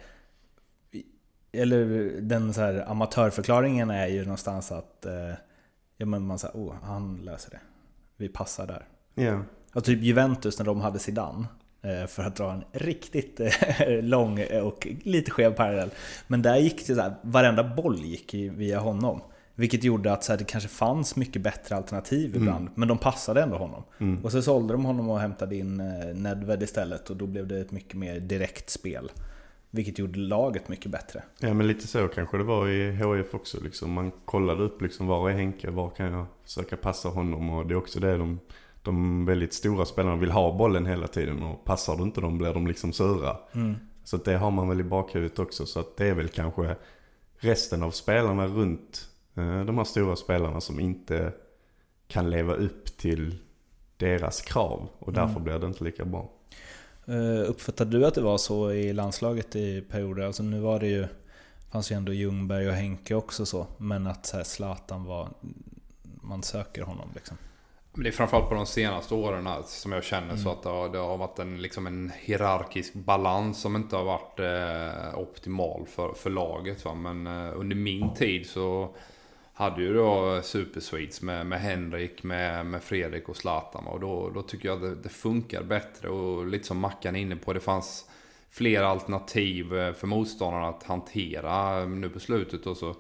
eller 1.53 2.11
den 2.21 2.55
så 2.55 2.61
här, 2.61 2.91
amatörförklaringen 2.91 3.91
är 3.91 4.07
ju 4.07 4.23
någonstans 4.23 4.73
att 4.73 5.07
eh, 5.07 5.35
ja, 6.03 6.07
men 6.07 6.27
man 6.27 6.39
säger, 6.39 6.55
oh, 6.55 6.75
han 6.83 7.17
löser 7.25 7.51
det. 7.51 7.61
Vi 8.17 8.29
passar 8.29 8.67
där. 8.67 8.87
Ja. 9.15 9.43
Och 9.75 9.85
typ 9.85 10.03
Juventus 10.03 10.59
när 10.59 10.67
de 10.67 10.81
hade 10.81 10.99
Zidane 10.99 11.47
eh, 11.83 12.07
för 12.07 12.23
att 12.23 12.37
dra 12.37 12.53
en 12.53 12.65
riktigt 12.73 13.41
eh, 13.41 14.03
lång 14.03 14.45
och 14.63 14.89
lite 15.03 15.31
skev 15.31 15.55
parallell. 15.55 15.91
Men 16.27 16.43
där 16.43 16.57
gick 16.57 16.87
det 16.87 16.95
så 16.95 17.01
här, 17.01 17.15
varenda 17.23 17.65
boll 17.65 17.99
gick 17.99 18.35
via 18.35 18.79
honom. 18.79 19.21
Vilket 19.55 19.85
gjorde 19.85 20.13
att 20.13 20.25
så 20.25 20.33
här, 20.33 20.39
det 20.39 20.45
kanske 20.45 20.69
fanns 20.69 21.17
mycket 21.17 21.43
bättre 21.43 21.77
alternativ 21.77 22.31
mm. 22.31 22.43
ibland, 22.43 22.61
mm. 22.61 22.73
men 22.77 22.89
de 22.89 22.99
passade 22.99 23.43
ändå 23.43 23.57
honom. 23.57 23.83
Mm. 23.99 24.25
Och 24.25 24.33
så 24.33 24.43
sålde 24.43 24.75
de 24.75 24.85
honom 24.85 25.11
och 25.11 25.21
hämtade 25.21 25.57
in 25.57 25.81
eh, 25.81 26.15
Nedved 26.15 26.63
istället 26.63 27.11
och 27.11 27.17
då 27.17 27.27
blev 27.27 27.47
det 27.47 27.61
ett 27.61 27.71
mycket 27.71 27.95
mer 27.95 28.21
direkt 28.21 28.71
spel. 28.71 29.11
Vilket 29.75 29.99
gjorde 29.99 30.19
laget 30.19 30.69
mycket 30.69 30.91
bättre. 30.91 31.23
Ja 31.39 31.55
men 31.55 31.67
lite 31.67 31.87
så 31.87 32.09
kanske 32.09 32.37
det 32.37 32.45
var 32.45 32.69
i 32.69 32.97
HF 32.97 33.35
också. 33.35 33.61
Liksom. 33.63 33.93
Man 33.93 34.13
kollade 34.25 34.63
upp 34.63 34.83
liksom, 34.83 35.07
var 35.07 35.31
är 35.31 35.35
Henke, 35.35 35.71
var 35.71 35.91
kan 35.91 36.13
jag 36.13 36.27
försöka 36.43 36.77
passa 36.77 37.09
honom? 37.09 37.51
Och 37.51 37.67
det 37.67 37.75
är 37.75 37.79
också 37.79 38.01
det 38.01 38.17
de, 38.17 38.41
de 38.83 39.25
väldigt 39.25 39.53
stora 39.53 39.85
spelarna 39.85 40.17
vill 40.17 40.31
ha 40.31 40.57
bollen 40.57 40.87
hela 40.87 41.07
tiden. 41.07 41.43
Och 41.43 41.65
passar 41.65 41.97
du 41.97 42.03
inte 42.03 42.21
dem 42.21 42.39
blir 42.39 42.55
de 42.55 42.67
liksom 42.67 42.93
sura. 42.93 43.37
Mm. 43.53 43.75
Så 44.05 44.17
det 44.17 44.37
har 44.37 44.51
man 44.51 44.69
väl 44.69 44.81
i 44.81 44.85
bakhuvudet 44.85 45.39
också. 45.39 45.67
Så 45.67 45.81
att 45.81 45.97
det 45.97 46.07
är 46.07 46.15
väl 46.15 46.29
kanske 46.29 46.77
resten 47.39 47.83
av 47.83 47.91
spelarna 47.91 48.47
runt 48.47 49.09
Eh, 49.35 49.65
de 49.65 49.79
här 49.79 49.85
stora 49.85 50.17
spelarna 50.17 50.61
som 50.61 50.81
inte 50.81 51.33
kan 52.07 52.31
leva 52.31 52.55
upp 52.55 52.97
till 52.97 53.39
deras 53.97 54.41
krav 54.41 54.89
och 54.99 55.13
därför 55.13 55.31
mm. 55.31 55.45
blir 55.45 55.59
det 55.59 55.67
inte 55.67 55.85
lika 55.85 56.05
bra. 56.05 56.31
Eh, 57.07 57.51
uppfattade 57.51 57.99
du 57.99 58.07
att 58.07 58.15
det 58.15 58.21
var 58.21 58.39
så 58.39 58.73
i 58.73 58.93
landslaget 58.93 59.57
i 59.57 59.81
perioder? 59.81 60.23
Alltså 60.23 60.43
nu 60.43 60.61
var 60.61 60.81
det 60.81 60.87
ju, 60.87 61.07
fanns 61.71 61.93
ju 61.93 61.97
ändå 61.97 62.13
Ljungberg 62.13 62.69
och 62.69 62.75
Henke 62.75 63.15
också 63.15 63.47
så, 63.47 63.67
men 63.79 64.07
att 64.07 64.27
så 64.27 64.37
här 64.37 64.45
Zlatan 64.45 65.05
var, 65.05 65.29
man 66.03 66.43
söker 66.43 66.83
honom 66.83 67.09
liksom. 67.15 67.37
Men 67.95 68.03
det 68.03 68.11
är 68.11 68.13
framförallt 68.13 68.49
på 68.49 68.55
de 68.55 68.67
senaste 68.67 69.15
åren 69.15 69.49
som 69.65 69.93
jag 69.93 70.05
känner 70.05 70.31
mm. 70.31 70.39
så 70.39 70.51
att 70.51 70.63
det 70.63 70.69
har, 70.69 70.89
det 70.89 70.99
har 70.99 71.17
varit 71.17 71.39
en, 71.39 71.63
liksom 71.63 71.87
en 71.87 72.13
hierarkisk 72.21 72.95
balans 72.95 73.61
som 73.61 73.77
inte 73.77 73.97
har 73.97 74.05
varit 74.05 74.41
eh, 74.41 75.19
optimal 75.19 75.87
för, 75.87 76.13
för 76.13 76.31
laget. 76.31 76.85
Va? 76.85 76.95
Men 76.95 77.27
eh, 77.27 77.53
under 77.61 77.77
min 77.77 78.15
tid 78.15 78.47
så 78.47 78.95
hade 79.63 79.83
ju 79.83 79.95
då 79.95 80.41
Supersweets 80.43 81.23
med, 81.23 81.47
med 81.47 81.61
Henrik, 81.61 82.23
med, 82.23 82.67
med 82.67 82.83
Fredrik 82.83 83.29
och 83.29 83.37
Zlatan. 83.37 83.87
Och 83.87 84.01
då, 84.01 84.31
då 84.31 84.43
tycker 84.43 84.69
jag 84.69 84.81
det, 84.81 84.95
det 84.95 85.09
funkar 85.09 85.63
bättre. 85.63 86.09
Och 86.09 86.47
lite 86.47 86.67
som 86.67 86.79
Mackan 86.79 87.17
är 87.17 87.21
inne 87.21 87.37
på, 87.37 87.53
det 87.53 87.61
fanns 87.61 88.09
fler 88.51 88.83
alternativ 88.83 89.79
eh, 89.79 89.93
för 89.93 90.07
motståndarna 90.07 90.69
att 90.69 90.83
hantera 90.83 91.85
nu 91.85 92.09
på 92.09 92.21
slutet. 92.21 92.67
Och 92.67 92.77
så, 92.77 92.97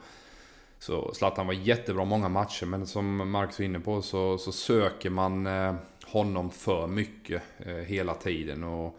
Så 0.78 1.14
Zlatan 1.14 1.46
var 1.46 1.54
jättebra 1.54 2.04
många 2.04 2.28
matcher, 2.28 2.66
men 2.66 2.86
som 2.86 3.30
Marcus 3.30 3.58
var 3.58 3.66
inne 3.66 3.80
på 3.80 4.02
så, 4.02 4.38
så 4.38 4.52
söker 4.52 5.10
man 5.10 5.46
eh, 5.46 5.74
honom 6.06 6.50
för 6.50 6.86
mycket 6.86 7.42
eh, 7.58 7.74
hela 7.74 8.14
tiden. 8.14 8.64
Och 8.64 8.98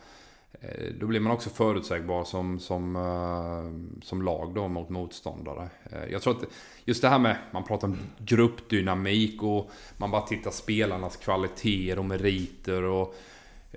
Eh, 0.63 0.93
då 0.99 1.07
blir 1.07 1.19
man 1.19 1.31
också 1.31 1.49
förutsägbar 1.49 2.23
som, 2.23 2.59
som, 2.59 2.95
eh, 2.95 4.01
som 4.03 4.21
lag 4.21 4.53
då 4.53 4.67
mot 4.67 4.89
motståndare. 4.89 5.69
Eh, 5.91 6.11
jag 6.11 6.21
tror 6.21 6.37
att 6.37 6.43
just 6.85 7.01
det 7.01 7.09
här 7.09 7.19
med, 7.19 7.37
man 7.51 7.63
pratar 7.63 7.87
om 7.87 7.97
gruppdynamik 8.17 9.43
och 9.43 9.71
man 9.97 10.11
bara 10.11 10.21
tittar 10.21 10.51
spelarnas 10.51 11.17
kvaliteter 11.17 11.99
och 11.99 12.05
meriter 12.05 12.83
och 12.83 13.15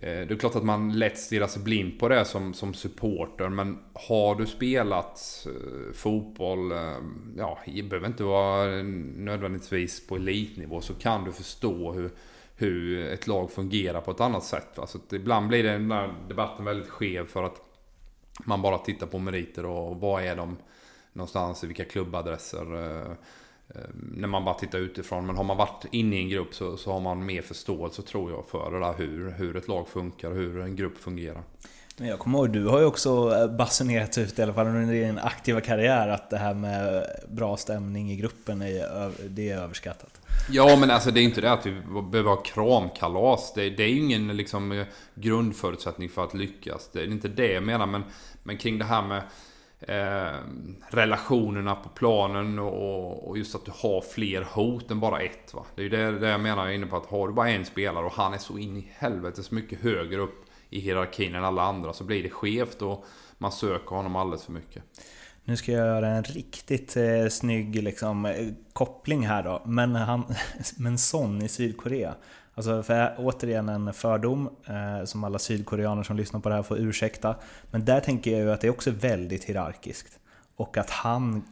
det 0.01 0.31
är 0.31 0.37
klart 0.37 0.57
att 0.57 0.65
man 0.65 0.99
lätt 0.99 1.19
stirrar 1.19 1.47
sig 1.47 1.63
blind 1.63 2.01
på 2.01 2.09
det 2.09 2.25
som, 2.25 2.55
som 2.55 2.75
supporter. 2.75 3.49
Men 3.49 3.79
har 3.93 4.35
du 4.35 4.47
spelat 4.47 5.47
fotboll, 5.95 6.73
ja, 7.37 7.59
det 7.67 7.83
behöver 7.83 8.07
inte 8.07 8.25
vara 8.25 8.83
nödvändigtvis 9.17 10.07
på 10.07 10.17
elitnivå, 10.17 10.81
så 10.81 10.95
kan 10.95 11.25
du 11.25 11.33
förstå 11.33 11.93
hur, 11.93 12.11
hur 12.57 13.07
ett 13.07 13.27
lag 13.27 13.51
fungerar 13.51 14.01
på 14.01 14.11
ett 14.11 14.21
annat 14.21 14.45
sätt. 14.45 14.79
Alltså 14.79 14.99
ibland 15.13 15.49
blir 15.49 15.63
den 15.63 15.89
där 15.89 16.15
debatten 16.29 16.65
väldigt 16.65 16.89
skev 16.89 17.27
för 17.27 17.43
att 17.43 17.63
man 18.45 18.63
bara 18.63 18.79
tittar 18.79 19.07
på 19.07 19.19
meriter 19.19 19.67
och 19.67 20.01
vad 20.01 20.25
är 20.25 20.37
de 20.37 20.57
någonstans, 21.13 21.65
i 21.65 21.67
vilka 21.67 21.85
klubbadresser. 21.85 22.75
Eh, 22.75 23.11
eh, 23.69 23.91
när 23.95 24.29
man 24.29 24.45
bara 24.45 24.55
tittar 24.55 24.79
utifrån. 24.79 25.27
Men 25.27 25.37
har 25.37 25.45
man 25.45 25.57
varit 25.57 25.85
inne 25.91 26.17
i 26.17 26.19
en 26.19 26.29
grupp 26.29 26.55
så, 26.55 26.77
så 26.77 26.93
har 26.93 27.01
man 27.01 27.27
mer 27.27 27.43
förståelse 27.43 28.03
tror 28.03 28.31
jag 28.31 28.47
för 28.47 28.71
det 28.71 28.79
där 28.79 28.95
hur, 28.99 29.31
hur 29.31 29.57
ett 29.57 29.69
lag 29.69 29.89
funkar 29.89 30.31
och 30.31 30.37
hur 30.37 30.61
en 30.61 30.77
grupp 30.77 30.99
fungerar. 30.99 31.43
Men 31.99 32.09
jag 32.09 32.19
kommer 32.19 32.39
ihåg, 32.39 32.51
du 32.51 32.67
har 32.67 32.79
ju 32.79 32.85
också 32.85 33.35
eh, 33.35 33.57
basunerat 33.57 34.19
ut 34.19 34.39
i 34.39 34.43
alla 34.43 34.53
fall 34.53 34.67
under 34.67 34.95
din 34.95 35.19
aktiva 35.19 35.61
karriär 35.61 36.09
att 36.09 36.31
det 36.31 36.37
här 36.37 36.55
med 36.55 37.07
bra 37.29 37.57
stämning 37.57 38.11
i 38.11 38.17
gruppen 38.17 38.63
är, 38.63 39.11
det 39.29 39.51
är 39.51 39.59
överskattat. 39.59 40.21
Ja 40.51 40.77
men 40.81 40.91
alltså 40.91 41.11
det 41.11 41.21
är 41.21 41.23
inte 41.23 41.41
det 41.41 41.53
att 41.53 41.67
vi 41.67 41.81
behöver 42.11 42.31
ha 42.31 42.37
kramkalas. 42.37 43.53
Det, 43.55 43.71
det 43.71 43.83
är 43.83 43.89
ju 43.89 43.99
ingen 43.99 44.37
liksom, 44.37 44.85
grundförutsättning 45.15 46.09
för 46.09 46.25
att 46.25 46.35
lyckas. 46.35 46.89
Det 46.93 47.01
är 47.01 47.07
inte 47.07 47.29
det 47.29 47.53
jag 47.53 47.63
menar 47.63 47.87
men, 47.87 48.05
men 48.43 48.59
kring 48.59 48.79
det 48.79 48.85
här 48.85 49.03
med 49.03 49.23
eh, 49.81 50.39
relationerna 50.89 51.75
på 51.75 51.89
planen 51.89 52.59
och, 52.59 53.29
och, 53.29 53.39
just 53.39 53.55
att 53.55 53.65
du 53.65 53.73
har 53.75 54.01
fler 54.01 54.43
hot 54.43 54.91
än 54.91 55.01
bara 55.01 55.21
ett. 55.21 55.55
Va? 55.55 55.65
Det 55.75 55.81
är 55.81 55.85
ju 55.85 55.89
det, 55.89 56.19
det 56.19 56.29
jag 56.29 56.41
menar, 56.41 56.63
jag 56.63 56.73
är 56.73 56.77
inne 56.77 56.87
på 56.87 56.97
att 56.97 57.07
har 57.07 57.29
du 57.29 57.35
bara 57.35 57.51
en 57.51 57.65
spelare 57.65 58.07
och 58.07 58.13
han 58.13 58.35
är 58.35 58.39
så 58.39 58.59
in 58.59 58.77
i 58.77 58.89
helvetes 58.99 59.51
mycket 59.51 59.81
högre 59.81 60.21
upp 60.21 60.46
i 60.77 60.81
hierarkin 60.81 61.35
än 61.35 61.45
alla 61.45 61.63
andra 61.63 61.93
så 61.93 62.05
blir 62.05 62.23
det 62.23 62.31
skevt 62.31 62.83
och 62.83 63.05
man 63.39 63.53
söker 63.53 63.97
honom 63.97 64.17
alldeles 64.17 64.45
för 64.45 64.53
mycket. 64.53 64.83
Nu 65.45 65.57
ska 65.57 65.73
jag 65.73 65.87
göra 65.87 66.09
en 66.09 66.25
riktigt 66.25 66.97
eh, 66.97 67.29
snygg 67.31 67.83
liksom, 67.83 68.27
eh, 68.27 68.49
koppling 68.73 69.27
här 69.27 69.43
då. 69.43 69.63
Men, 69.65 69.95
han, 69.95 70.25
men 70.77 70.99
Son 70.99 71.43
i 71.43 71.49
Sydkorea. 71.49 72.15
Alltså 72.55 72.83
för 72.83 73.15
återigen 73.19 73.69
en 73.69 73.93
fördom 73.93 74.51
eh, 74.67 75.05
som 75.05 75.25
alla 75.25 75.39
sydkoreaner 75.39 76.03
som 76.03 76.17
lyssnar 76.17 76.41
på 76.41 76.49
det 76.49 76.55
här 76.55 76.63
får 76.63 76.79
ursäkta. 76.79 77.37
Men 77.71 77.85
där 77.85 78.01
tänker 78.01 78.31
jag 78.31 78.41
ju 78.41 78.53
att 78.53 78.61
det 78.61 78.67
är 78.67 78.71
också 78.71 78.91
väldigt 78.91 79.45
hierarkiskt. 79.45 80.19
Och 80.57 80.77
att 80.77 80.91
han, 80.91 81.45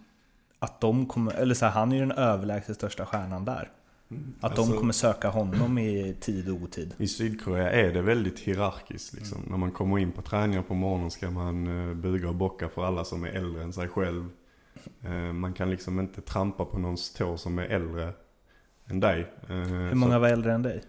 att 0.59 0.81
de 0.81 1.07
kommer, 1.07 1.35
eller 1.35 1.55
så 1.55 1.65
här, 1.65 1.73
han 1.73 1.93
är 1.93 1.97
ju 1.97 2.01
den 2.01 2.13
överlägset 2.13 2.77
största 2.77 3.07
stjärnan 3.07 3.45
där. 3.45 3.71
Mm. 4.15 4.35
Att 4.41 4.59
alltså, 4.59 4.73
de 4.73 4.79
kommer 4.79 4.93
söka 4.93 5.29
honom 5.29 5.79
i 5.79 6.17
tid 6.21 6.49
och 6.49 6.55
otid. 6.63 6.95
I 6.99 7.09
Sydkorea 7.09 7.71
är 7.71 7.93
det 7.93 8.03
väldigt 8.03 8.39
hierarkiskt. 8.39 9.15
Liksom. 9.15 9.39
Mm. 9.39 9.51
När 9.51 9.59
man 9.59 9.71
kommer 9.73 9.99
in 9.99 10.13
på 10.13 10.23
träningar 10.23 10.63
på 10.63 10.75
morgonen 10.75 11.11
ska 11.11 11.31
man 11.31 11.89
eh, 11.89 11.95
buga 11.95 12.29
och 12.29 12.35
bocka 12.35 12.69
för 12.69 12.85
alla 12.85 13.05
som 13.05 13.25
är 13.25 13.29
äldre 13.29 13.63
än 13.63 13.73
sig 13.73 13.89
själv. 13.89 14.29
Eh, 15.03 15.33
man 15.33 15.53
kan 15.53 15.71
liksom 15.71 16.01
inte 16.01 16.21
trampa 16.21 16.65
på 16.65 16.79
någons 16.79 17.13
tå 17.13 17.37
som 17.37 17.59
är 17.59 17.65
äldre 17.65 18.13
än 18.87 19.01
dig. 19.01 19.21
Eh, 19.49 19.57
Hur 19.57 19.95
många 19.95 20.19
var 20.19 20.29
äldre 20.29 20.53
än 20.53 20.63
dig? 20.63 20.83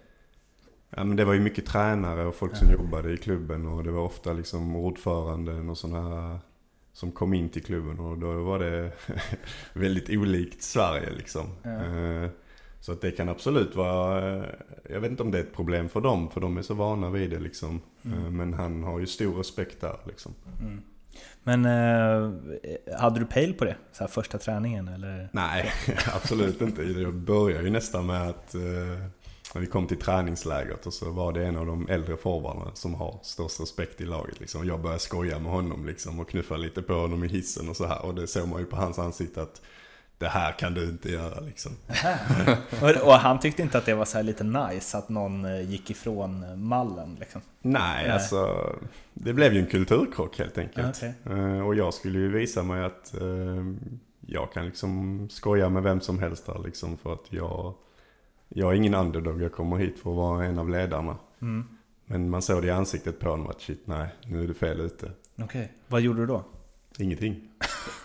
Ja, 0.90 1.04
men 1.04 1.18
det 1.18 1.26
var 1.26 1.34
ju 1.34 1.40
mycket 1.40 1.66
tränare 1.66 2.26
och 2.26 2.36
folk 2.36 2.56
som 2.56 2.72
jobbade 2.72 3.14
i 3.14 3.18
klubben 3.18 3.68
och 3.68 3.84
det 3.84 3.92
var 3.92 4.02
ofta 4.02 4.34
liksom 4.34 4.76
ordföranden 4.76 5.70
och 5.70 5.78
sådana 5.78 6.40
som 6.94 7.12
kom 7.12 7.34
in 7.34 7.50
till 7.50 7.64
klubben 7.64 8.00
och 8.00 8.18
då 8.18 8.44
var 8.44 8.60
det 8.60 8.92
väldigt 9.74 10.10
olikt 10.10 10.62
Sverige 10.62 11.10
liksom. 11.18 11.46
Ja. 11.64 12.30
Så 12.80 12.92
att 12.92 13.02
det 13.02 13.12
kan 13.12 13.30
absolut 13.30 13.76
vara, 13.76 14.36
eh, 14.36 14.44
jag 14.90 15.00
vet 15.00 15.12
inte 15.12 15.24
om 15.24 15.32
det 15.32 15.38
är 15.38 15.44
ett 15.44 15.56
problem 15.56 15.90
för 15.90 16.02
dem 16.02 16.30
för 16.30 16.42
de 16.42 16.58
är 16.58 16.62
så 16.62 16.74
vana 16.74 17.10
vid 17.10 17.30
det 17.30 17.40
liksom. 17.40 17.82
Mm. 18.06 18.26
Eh, 18.26 18.32
men 18.32 18.54
han 18.54 18.84
har 18.84 19.00
ju 19.00 19.08
stor 19.08 19.34
respekt 19.34 19.82
där 19.82 19.98
liksom. 20.06 20.34
Mm. 20.62 20.82
Men 21.44 21.66
eh, 21.66 22.32
hade 23.00 23.20
du 23.20 23.26
pejl 23.26 23.54
på 23.54 23.66
det? 23.66 23.76
Så 23.92 24.04
här 24.04 24.08
första 24.08 24.38
träningen 24.38 24.88
eller? 24.88 25.30
Nej, 25.32 25.72
absolut 26.16 26.62
inte. 26.62 26.84
Jag 26.84 27.14
började 27.14 27.64
ju 27.64 27.70
nästan 27.70 28.06
med 28.06 28.30
att 28.30 28.56
eh, 28.56 28.62
när 29.54 29.62
vi 29.62 29.68
kom 29.68 29.88
till 29.88 30.00
träningslägret 30.00 30.86
och 30.86 30.94
så 30.94 31.12
var 31.12 31.34
det 31.34 31.46
en 31.46 31.58
av 31.58 31.66
de 31.66 31.90
äldre 31.90 32.18
forwardarna 32.18 32.72
som 32.74 32.94
har 32.94 33.20
störst 33.24 33.60
respekt 33.60 34.02
i 34.02 34.06
laget. 34.06 34.40
Liksom. 34.40 34.68
Jag 34.68 34.82
började 34.82 35.00
skoja 35.00 35.40
med 35.40 35.52
honom 35.52 35.86
liksom, 35.86 36.20
och 36.20 36.30
knuffa 36.30 36.58
lite 36.58 36.82
på 36.82 36.94
honom 36.94 37.24
i 37.24 37.28
hissen 37.28 37.70
och 37.70 37.76
så 37.76 37.86
här. 37.86 38.06
Och 38.06 38.16
det 38.16 38.28
såg 38.28 38.48
man 38.48 38.60
ju 38.60 38.66
på 38.66 38.76
hans 38.76 39.00
ansikte 39.00 39.42
att 39.42 39.62
det 40.18 40.28
här 40.28 40.52
kan 40.52 40.74
du 40.74 40.84
inte 40.84 41.12
göra 41.12 41.40
liksom. 41.40 41.72
och 43.04 43.14
han 43.14 43.40
tyckte 43.40 43.62
inte 43.62 43.78
att 43.78 43.86
det 43.86 43.94
var 43.94 44.06
så 44.06 44.22
lite 44.22 44.44
nice 44.44 44.98
att 44.98 45.10
någon 45.10 45.46
eh, 45.46 45.62
gick 45.62 45.90
ifrån 45.90 46.64
mallen 46.68 47.18
liksom? 47.20 47.42
Nej, 47.62 48.10
alltså 48.10 48.70
det 49.14 49.34
blev 49.34 49.54
ju 49.54 49.60
en 49.60 49.66
kulturkrock 49.66 50.40
helt 50.40 50.58
enkelt. 50.58 50.98
Okay. 50.98 51.38
Eh, 51.40 51.68
och 51.68 51.76
jag 51.76 51.94
skulle 51.94 52.20
ju 52.20 52.32
visa 52.32 52.64
mig 52.64 52.84
att 52.84 53.14
eh, 53.22 53.66
jag 54.28 54.54
kan 54.54 54.66
liksom 54.66 55.28
skoja 55.30 55.70
med 55.70 55.84
vem 55.84 56.02
som 56.02 56.20
helst 56.20 56.46
där 56.46 56.62
liksom 56.66 56.98
för 56.98 57.14
att 57.14 57.26
jag 57.30 57.74
jag 58.50 58.72
är 58.72 58.76
ingen 58.76 58.94
underdog, 58.94 59.42
jag 59.42 59.52
kommer 59.52 59.78
hit 59.78 60.00
för 60.00 60.10
att 60.10 60.16
vara 60.16 60.46
en 60.46 60.60
av 60.60 60.70
ledarna. 60.70 61.18
Mm. 61.42 61.66
Men 62.06 62.30
man 62.30 62.42
såg 62.42 62.62
det 62.62 62.68
i 62.68 62.72
ansiktet 62.72 63.20
på 63.20 63.30
honom 63.30 63.48
att 63.48 63.62
shit, 63.62 63.82
nej, 63.86 64.08
nu 64.26 64.44
är 64.44 64.48
du 64.48 64.54
fel 64.54 64.80
ute. 64.80 65.12
Okej, 65.36 65.46
okay. 65.46 65.68
vad 65.88 66.02
gjorde 66.02 66.20
du 66.20 66.26
då? 66.26 66.44
Ingenting. 67.00 67.42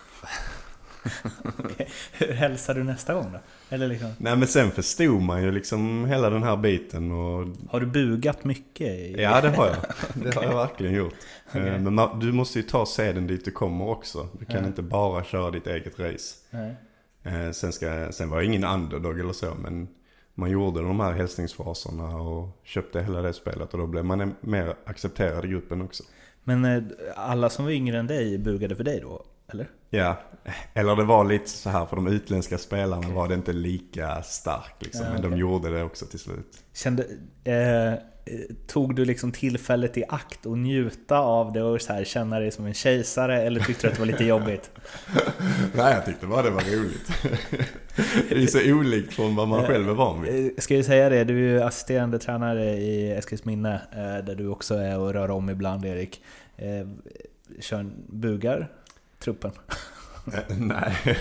okay. 1.57 1.85
Hur 2.11 2.33
hälsar 2.33 2.73
du 2.73 2.83
nästa 2.83 3.13
gång 3.13 3.31
då? 3.31 3.39
Eller 3.75 3.87
liksom... 3.87 4.09
Nej 4.17 4.35
men 4.35 4.47
sen 4.47 4.71
förstod 4.71 5.21
man 5.21 5.43
ju 5.43 5.51
liksom 5.51 6.05
hela 6.05 6.29
den 6.29 6.43
här 6.43 6.57
biten 6.57 7.11
och... 7.11 7.47
Har 7.69 7.79
du 7.79 7.85
bugat 7.85 8.43
mycket? 8.43 8.87
I... 8.87 9.15
Ja 9.17 9.41
det 9.41 9.49
har 9.49 9.67
jag. 9.67 9.77
Det 10.23 10.35
har 10.35 10.43
jag 10.43 10.55
verkligen 10.55 10.93
gjort. 10.93 11.15
Okay. 11.49 11.67
Eh, 11.67 11.79
men 11.79 11.93
man, 11.93 12.19
du 12.19 12.31
måste 12.31 12.59
ju 12.59 12.63
ta 12.63 12.85
seden 12.85 13.27
dit 13.27 13.45
du 13.45 13.51
kommer 13.51 13.89
också. 13.89 14.27
Du 14.39 14.45
kan 14.45 14.61
ja. 14.61 14.67
inte 14.67 14.81
bara 14.81 15.23
köra 15.23 15.51
ditt 15.51 15.67
eget 15.67 15.99
race. 15.99 16.35
Eh, 17.23 17.51
sen, 17.51 17.71
ska, 17.71 18.11
sen 18.11 18.29
var 18.29 18.37
jag 18.37 18.45
ingen 18.45 18.63
underdog 18.63 19.19
eller 19.19 19.33
så 19.33 19.55
men 19.55 19.87
man 20.33 20.49
gjorde 20.49 20.81
de 20.81 20.99
här 20.99 21.11
hälsningsfraserna 21.11 22.17
och 22.17 22.61
köpte 22.63 23.01
hela 23.01 23.21
det 23.21 23.33
spelet 23.33 23.73
och 23.73 23.79
då 23.79 23.87
blev 23.87 24.05
man 24.05 24.35
mer 24.41 24.75
accepterad 24.85 25.45
i 25.45 25.47
gruppen 25.47 25.81
också. 25.81 26.03
Men 26.43 26.65
eh, 26.65 26.83
alla 27.15 27.49
som 27.49 27.65
var 27.65 27.71
yngre 27.71 27.99
än 27.99 28.07
dig 28.07 28.37
bugade 28.37 28.75
för 28.75 28.83
dig 28.83 28.99
då, 29.01 29.25
eller? 29.53 29.67
Ja, 29.89 30.19
eller 30.73 30.95
det 30.95 31.03
var 31.03 31.23
lite 31.23 31.49
så 31.49 31.69
här 31.69 31.85
för 31.85 31.95
de 31.95 32.07
utländska 32.07 32.57
spelarna 32.57 32.99
okay. 32.99 33.13
var 33.13 33.27
det 33.27 33.33
inte 33.33 33.53
lika 33.53 34.23
starkt 34.23 34.83
liksom, 34.83 35.05
ja, 35.05 35.11
men 35.11 35.19
okay. 35.19 35.31
de 35.31 35.37
gjorde 35.37 35.69
det 35.69 35.83
också 35.83 36.05
till 36.05 36.19
slut. 36.19 36.63
Kände, 36.73 37.05
eh, 37.43 37.99
Eh, 38.25 38.55
tog 38.67 38.95
du 38.95 39.05
liksom 39.05 39.31
tillfället 39.31 39.97
i 39.97 40.03
akt 40.09 40.45
och 40.45 40.57
njuta 40.57 41.19
av 41.19 41.53
det 41.53 41.63
och 41.63 41.81
så 41.81 41.93
här, 41.93 42.03
känna 42.03 42.39
dig 42.39 42.51
som 42.51 42.65
en 42.65 42.73
kejsare 42.73 43.41
eller 43.41 43.59
tyckte 43.59 43.87
du 43.87 43.91
att 43.91 43.95
det 43.95 43.99
var 43.99 44.07
lite 44.07 44.23
jobbigt? 44.23 44.71
Nej, 45.75 45.93
jag 45.93 46.05
tyckte 46.05 46.27
bara 46.27 46.41
det 46.41 46.49
var 46.49 46.61
roligt. 46.61 47.11
det 48.29 48.43
är 48.43 48.47
så 48.47 48.73
olikt 48.73 49.13
från 49.13 49.35
vad 49.35 49.47
man 49.47 49.65
själv 49.67 49.89
är 49.89 49.93
van 49.93 50.21
vid. 50.21 50.45
Eh, 50.45 50.51
ska 50.57 50.75
ju 50.75 50.83
säga 50.83 51.09
det, 51.09 51.23
du 51.23 51.33
är 51.33 51.53
ju 51.53 51.61
assisterande 51.61 52.19
tränare 52.19 52.73
i 52.73 53.11
Eskilsminne 53.11 53.81
eh, 53.91 54.25
där 54.25 54.35
du 54.35 54.47
också 54.47 54.75
är 54.75 54.99
och 54.99 55.13
rör 55.13 55.31
om 55.31 55.49
ibland 55.49 55.85
Erik. 55.85 56.23
Kör 57.59 57.85
bugar 58.07 58.71
truppen? 59.21 59.51
Eh, 60.33 60.57
nej, 60.57 60.97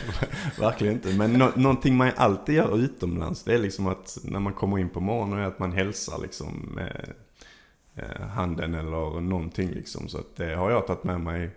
verkligen 0.59 0.95
inte. 0.95 1.09
Men 1.09 1.33
no 1.33 1.53
någonting 1.57 1.97
man 1.97 2.11
alltid 2.17 2.55
gör 2.55 2.79
utomlands, 2.79 3.45
det 3.45 3.55
är 3.55 3.59
liksom 3.59 3.87
att 3.87 4.19
när 4.25 4.41
man 4.41 4.53
kommer 4.53 4.79
in 4.79 4.89
på 4.89 5.01
morgonen, 5.01 5.39
är 5.39 5.45
att 5.45 5.59
man 5.59 5.73
hälsar 5.73 6.19
liksom 6.23 6.73
med 6.75 7.13
eh, 7.95 8.27
handen 8.27 8.75
eller 8.75 9.21
någonting 9.21 9.71
liksom. 9.71 10.09
Så 10.09 10.19
att 10.19 10.37
det 10.37 10.55
har 10.55 10.71
jag 10.71 10.87
tagit 10.87 11.05
med 11.05 11.21
mig 11.21 11.51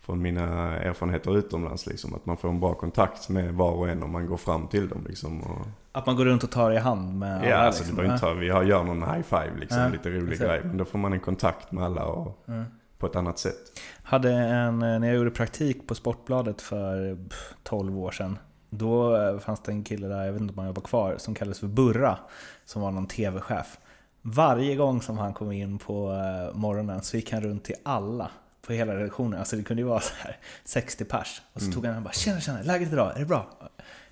från 0.00 0.22
mina 0.22 0.46
erfarenheter 0.78 1.38
utomlands 1.38 1.86
liksom. 1.86 2.14
Att 2.14 2.26
man 2.26 2.36
får 2.36 2.48
en 2.48 2.60
bra 2.60 2.74
kontakt 2.74 3.28
med 3.28 3.54
var 3.54 3.72
och 3.72 3.88
en 3.88 4.02
om 4.02 4.10
man 4.10 4.26
går 4.26 4.36
fram 4.36 4.68
till 4.68 4.88
dem 4.88 5.04
liksom. 5.08 5.40
Och... 5.40 5.66
Att 5.92 6.06
man 6.06 6.16
går 6.16 6.24
runt 6.24 6.44
och 6.44 6.50
tar 6.50 6.72
i 6.72 6.78
hand 6.78 7.18
med 7.18 7.36
alla? 7.36 7.48
Ja, 7.48 7.56
alltså 7.56 7.82
liksom. 7.84 8.04
det 8.04 8.12
inte 8.12 8.34
vi 8.34 8.48
har, 8.48 8.62
gör 8.62 8.84
någon 8.84 9.02
high 9.02 9.22
five 9.22 9.52
liksom, 9.60 9.80
ja, 9.80 9.88
lite 9.88 10.10
rolig 10.10 10.38
grej. 10.38 10.60
Men 10.64 10.76
då 10.76 10.84
får 10.84 10.98
man 10.98 11.12
en 11.12 11.20
kontakt 11.20 11.72
med 11.72 11.84
alla 11.84 12.04
och... 12.04 12.42
Ja 12.44 12.64
på 13.02 13.06
ett 13.06 13.16
annat 13.16 13.38
sätt. 13.38 13.80
Hade 14.02 14.32
en, 14.32 14.82
eh, 14.82 14.98
när 14.98 15.06
jag 15.06 15.16
gjorde 15.16 15.30
praktik 15.30 15.86
på 15.86 15.94
Sportbladet 15.94 16.62
för 16.62 17.18
12 17.62 17.98
år 17.98 18.10
sedan. 18.10 18.38
Då 18.70 19.16
eh, 19.16 19.38
fanns 19.38 19.62
det 19.62 19.72
en 19.72 19.84
kille 19.84 20.06
där, 20.06 20.24
jag 20.24 20.32
vet 20.32 20.42
inte 20.42 20.52
om 20.52 20.58
han 20.58 20.66
jobbar 20.66 20.82
kvar, 20.82 21.14
som 21.18 21.34
kallades 21.34 21.60
för 21.60 21.66
Burra. 21.66 22.18
Som 22.64 22.82
var 22.82 22.90
någon 22.90 23.06
TV-chef. 23.06 23.78
Varje 24.22 24.76
gång 24.76 25.02
som 25.02 25.18
han 25.18 25.34
kom 25.34 25.52
in 25.52 25.78
på 25.78 26.12
eh, 26.12 26.56
morgonen 26.56 27.02
så 27.02 27.16
gick 27.16 27.32
han 27.32 27.40
runt 27.40 27.64
till 27.64 27.74
alla 27.82 28.30
på 28.66 28.72
hela 28.72 28.96
redaktionen. 28.96 29.38
Alltså 29.38 29.56
det 29.56 29.62
kunde 29.62 29.82
ju 29.82 29.88
vara 29.88 30.00
så 30.00 30.14
här 30.18 30.36
60 30.64 31.04
pers. 31.04 31.42
Och 31.52 31.60
så 31.60 31.66
mm. 31.66 31.74
tog 31.74 31.86
han 31.86 31.96
och 31.96 32.02
bara 32.02 32.12
“Tjena, 32.12 32.40
tjena, 32.40 32.62
läget 32.62 32.92
idag? 32.92 33.12
Är 33.14 33.20
det 33.20 33.26
bra?” 33.26 33.46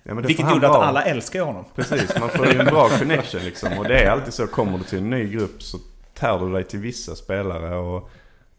ja, 0.03 0.13
det 0.13 0.21
Vilket 0.21 0.49
gjorde 0.53 0.69
att 0.69 0.75
alla 0.75 1.03
älskar 1.03 1.41
honom. 1.41 1.65
Precis, 1.75 2.19
man 2.19 2.29
får 2.29 2.47
ju 2.47 2.59
en 2.59 2.65
bra 2.65 2.89
connection 2.89 3.41
liksom. 3.41 3.77
Och 3.77 3.83
det 3.83 4.03
är 4.03 4.09
alltid 4.11 4.33
så, 4.33 4.47
kommer 4.47 4.77
du 4.77 4.83
till 4.83 4.99
en 4.99 5.09
ny 5.09 5.29
grupp 5.29 5.63
så 5.63 5.77
tär 6.13 6.39
du 6.39 6.53
dig 6.53 6.63
till 6.63 6.79
vissa 6.79 7.15
spelare 7.15 7.75
och 7.75 8.09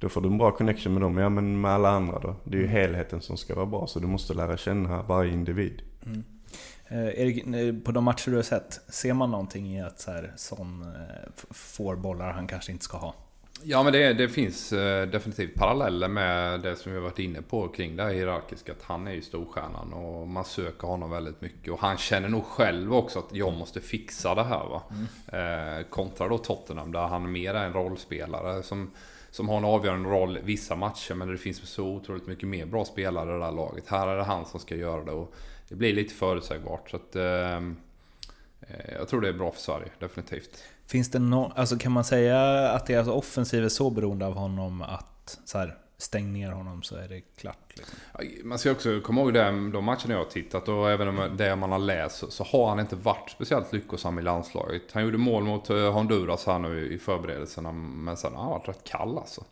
då 0.02 0.08
får 0.08 0.20
du 0.20 0.28
en 0.28 0.38
bra 0.38 0.50
connection 0.50 0.92
med 0.92 1.02
dem. 1.02 1.18
Ja 1.18 1.28
men 1.28 1.60
med 1.60 1.70
alla 1.70 1.90
andra 1.90 2.18
då. 2.18 2.36
Det 2.44 2.56
är 2.56 2.60
ju 2.60 2.66
mm. 2.66 2.76
helheten 2.76 3.20
som 3.20 3.36
ska 3.36 3.54
vara 3.54 3.66
bra 3.66 3.86
så 3.86 3.98
du 3.98 4.06
måste 4.06 4.34
lära 4.34 4.56
känna 4.56 5.02
varje 5.02 5.32
individ. 5.32 5.82
Mm. 6.06 6.24
Eh, 6.88 7.20
Erik, 7.20 7.46
eh, 7.46 7.74
på 7.84 7.92
de 7.92 8.04
matcher 8.04 8.30
du 8.30 8.36
har 8.36 8.42
sett, 8.42 8.80
ser 8.88 9.14
man 9.14 9.30
någonting 9.30 9.76
i 9.76 9.82
att 9.82 10.00
så 10.00 10.10
här, 10.10 10.32
sån 10.36 10.82
eh, 10.82 11.44
får 11.50 11.96
bollar 11.96 12.32
han 12.32 12.46
kanske 12.46 12.72
inte 12.72 12.84
ska 12.84 12.96
ha? 12.96 13.14
Ja 13.64 13.82
men 13.82 13.92
det, 13.92 14.12
det 14.12 14.28
finns 14.28 14.72
eh, 14.72 15.08
definitivt 15.08 15.54
paralleller 15.54 16.08
med 16.08 16.60
det 16.60 16.76
som 16.76 16.92
vi 16.92 16.98
har 16.98 17.04
varit 17.04 17.18
inne 17.18 17.42
på 17.42 17.68
kring 17.68 17.96
det 17.96 18.02
här 18.02 18.12
hierarkiska. 18.12 18.72
Att 18.72 18.82
han 18.82 19.06
är 19.06 19.12
ju 19.12 19.22
storstjärnan 19.22 19.92
och 19.92 20.28
man 20.28 20.44
söker 20.44 20.86
honom 20.88 21.10
väldigt 21.10 21.40
mycket. 21.40 21.72
Och 21.72 21.80
han 21.80 21.96
känner 21.96 22.28
nog 22.28 22.44
själv 22.44 22.94
också 22.94 23.18
att 23.18 23.34
jag 23.34 23.52
måste 23.52 23.80
fixa 23.80 24.34
det 24.34 24.44
här. 24.44 24.64
Va? 24.68 24.82
Mm. 24.90 25.78
Eh, 25.78 25.86
kontra 25.86 26.28
då 26.28 26.38
Tottenham 26.38 26.92
där 26.92 27.06
han 27.06 27.32
mer 27.32 27.54
är 27.54 27.64
en 27.64 27.72
rollspelare 27.72 28.62
som, 28.62 28.90
som 29.32 29.48
har 29.48 29.56
en 29.56 29.64
avgörande 29.64 30.08
roll 30.08 30.38
vissa 30.44 30.76
matcher. 30.76 31.14
Men 31.14 31.28
det 31.28 31.38
finns 31.38 31.60
så 31.68 31.84
otroligt 31.84 32.26
mycket 32.26 32.48
mer 32.48 32.66
bra 32.66 32.84
spelare 32.84 33.36
i 33.36 33.38
det 33.38 33.44
här 33.44 33.52
laget. 33.52 33.88
Här 33.88 34.08
är 34.08 34.16
det 34.16 34.24
han 34.24 34.46
som 34.46 34.60
ska 34.60 34.76
göra 34.76 35.04
det. 35.04 35.12
Och 35.12 35.34
det 35.68 35.74
blir 35.74 35.92
lite 35.92 36.14
förutsägbart. 36.14 36.90
Så 36.90 36.96
att, 36.96 37.16
ehm, 37.16 37.76
eh, 38.60 38.94
jag 38.98 39.08
tror 39.08 39.20
det 39.20 39.28
är 39.28 39.32
bra 39.32 39.50
för 39.50 39.60
Sverige, 39.60 39.88
definitivt. 39.98 40.64
Finns 40.86 41.10
det 41.10 41.18
no 41.18 41.52
alltså 41.56 41.78
kan 41.78 41.92
man 41.92 42.04
säga 42.04 42.68
att 42.70 42.86
deras 42.86 43.08
offensiv 43.08 43.64
är 43.64 43.68
så 43.68 43.90
beroende 43.90 44.26
av 44.26 44.34
honom 44.34 44.82
att 44.82 45.38
så 45.44 45.58
här, 45.58 45.78
stäng 46.02 46.32
ner 46.32 46.50
honom 46.50 46.82
så 46.82 46.96
är 46.96 47.08
det 47.08 47.20
klart? 47.20 47.74
Liksom. 47.74 47.98
Man 48.48 48.58
ska 48.58 48.70
också 48.70 49.00
komma 49.00 49.20
ihåg 49.20 49.34
det, 49.34 49.44
de 49.72 49.84
matcherna 49.84 50.08
jag 50.08 50.18
har 50.18 50.24
tittat 50.24 50.68
och 50.68 50.90
även 50.90 51.36
det 51.36 51.56
man 51.56 51.72
har 51.72 51.78
läst 51.78 52.32
så 52.32 52.44
har 52.44 52.68
han 52.68 52.80
inte 52.80 52.96
varit 52.96 53.30
speciellt 53.30 53.72
lyckosam 53.72 54.18
i 54.18 54.22
landslaget. 54.22 54.82
Han 54.92 55.04
gjorde 55.04 55.18
mål 55.18 55.44
mot 55.44 55.70
eh, 55.70 55.92
Honduras 55.92 56.46
här 56.46 56.58
nu 56.58 56.92
i 56.92 56.98
förberedelserna 56.98 57.72
men 57.72 58.16
sen 58.16 58.34
har 58.34 58.42
han 58.42 58.50
varit 58.50 58.68
rätt 58.68 58.84
kall 58.84 59.18
alltså. 59.18 59.44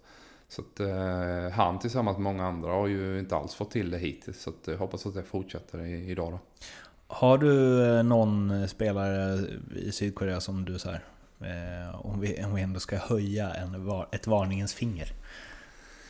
Så 0.48 0.62
att 0.62 0.80
eh, 0.80 1.50
han 1.52 1.78
tillsammans 1.78 2.16
med 2.16 2.24
många 2.24 2.46
andra 2.46 2.70
har 2.70 2.86
ju 2.86 3.18
inte 3.18 3.36
alls 3.36 3.54
fått 3.54 3.70
till 3.70 3.90
det 3.90 3.98
hittills. 3.98 4.42
Så 4.42 4.50
att 4.50 4.66
jag 4.66 4.76
hoppas 4.76 5.06
att 5.06 5.14
det 5.14 5.22
fortsätter 5.22 5.86
i, 5.86 6.10
idag 6.10 6.32
då. 6.32 6.38
Har 7.06 7.38
du 7.38 7.84
eh, 7.86 8.02
någon 8.02 8.68
spelare 8.68 9.38
i 9.76 9.92
Sydkorea 9.92 10.40
som 10.40 10.64
du 10.64 10.78
så 10.78 10.90
här, 10.90 11.04
Eh, 11.44 12.06
om, 12.06 12.20
vi, 12.20 12.44
om 12.44 12.54
vi 12.54 12.62
ändå 12.62 12.80
ska 12.80 12.96
höja 12.96 13.54
en, 13.54 13.90
ett 14.12 14.26
varningens 14.26 14.74
finger. 14.74 15.12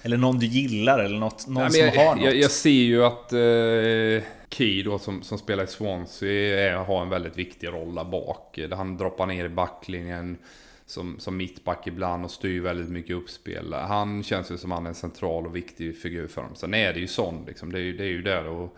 Eller 0.03 0.17
någon 0.17 0.39
du 0.39 0.47
gillar 0.47 0.99
eller 0.99 1.19
något, 1.19 1.47
någon 1.47 1.63
Nej, 1.63 1.71
som 1.71 1.81
jag, 1.81 2.07
har 2.07 2.15
något. 2.15 2.25
Jag, 2.25 2.37
jag, 2.37 2.51
ser 2.51 2.71
ju 2.71 3.05
att 3.05 3.33
eh, 3.33 4.29
Key 4.49 4.83
då 4.83 4.99
som, 4.99 5.23
som 5.23 5.39
spelar 5.39 5.65
i 5.65 5.67
Swansea 5.67 6.71
är, 6.71 6.77
har 6.77 7.03
en 7.03 7.09
väldigt 7.09 7.39
viktig 7.39 7.69
roll 7.69 7.95
där 7.95 8.05
bak. 8.05 8.59
Han 8.73 8.97
droppar 8.97 9.27
ner 9.27 9.45
i 9.45 9.49
backlinjen 9.49 10.39
som, 10.87 11.19
som 11.19 11.37
mittback 11.37 11.87
ibland 11.87 12.25
och 12.25 12.31
styr 12.31 12.61
väldigt 12.61 12.89
mycket 12.89 13.17
uppspel. 13.17 13.73
Han 13.73 14.23
känns 14.23 14.51
ju 14.51 14.59
som 14.59 14.71
han 14.71 14.85
är 14.85 14.89
en 14.89 14.95
central 14.95 15.47
och 15.47 15.57
viktig 15.57 15.99
figur 15.99 16.29
för 16.29 16.43
dem. 16.43 16.55
Sen 16.55 16.75
är 16.75 16.93
det 16.93 17.01
ju 17.01 17.07
sån 17.07 17.45
liksom. 17.47 17.73
Det 17.73 17.79
är 17.79 17.83
ju, 17.83 17.97
det 17.97 18.05
är 18.05 18.09
ju 18.09 18.23
där 18.23 18.49
och 18.49 18.77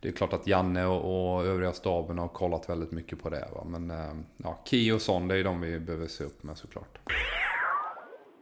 det 0.00 0.08
är 0.08 0.12
klart 0.12 0.32
att 0.32 0.46
Janne 0.46 0.86
och, 0.86 1.34
och 1.34 1.46
övriga 1.46 1.72
staben 1.72 2.18
har 2.18 2.28
kollat 2.28 2.68
väldigt 2.68 2.92
mycket 2.92 3.22
på 3.22 3.30
det. 3.30 3.48
Va? 3.54 3.64
Men 3.66 3.90
eh, 3.90 4.14
ja, 4.36 4.58
Ki 4.64 4.92
och 4.92 5.02
Son, 5.02 5.28
det 5.28 5.36
är 5.36 5.44
de 5.44 5.60
vi 5.60 5.80
behöver 5.80 6.06
se 6.06 6.24
upp 6.24 6.42
med 6.42 6.58
såklart. 6.58 6.98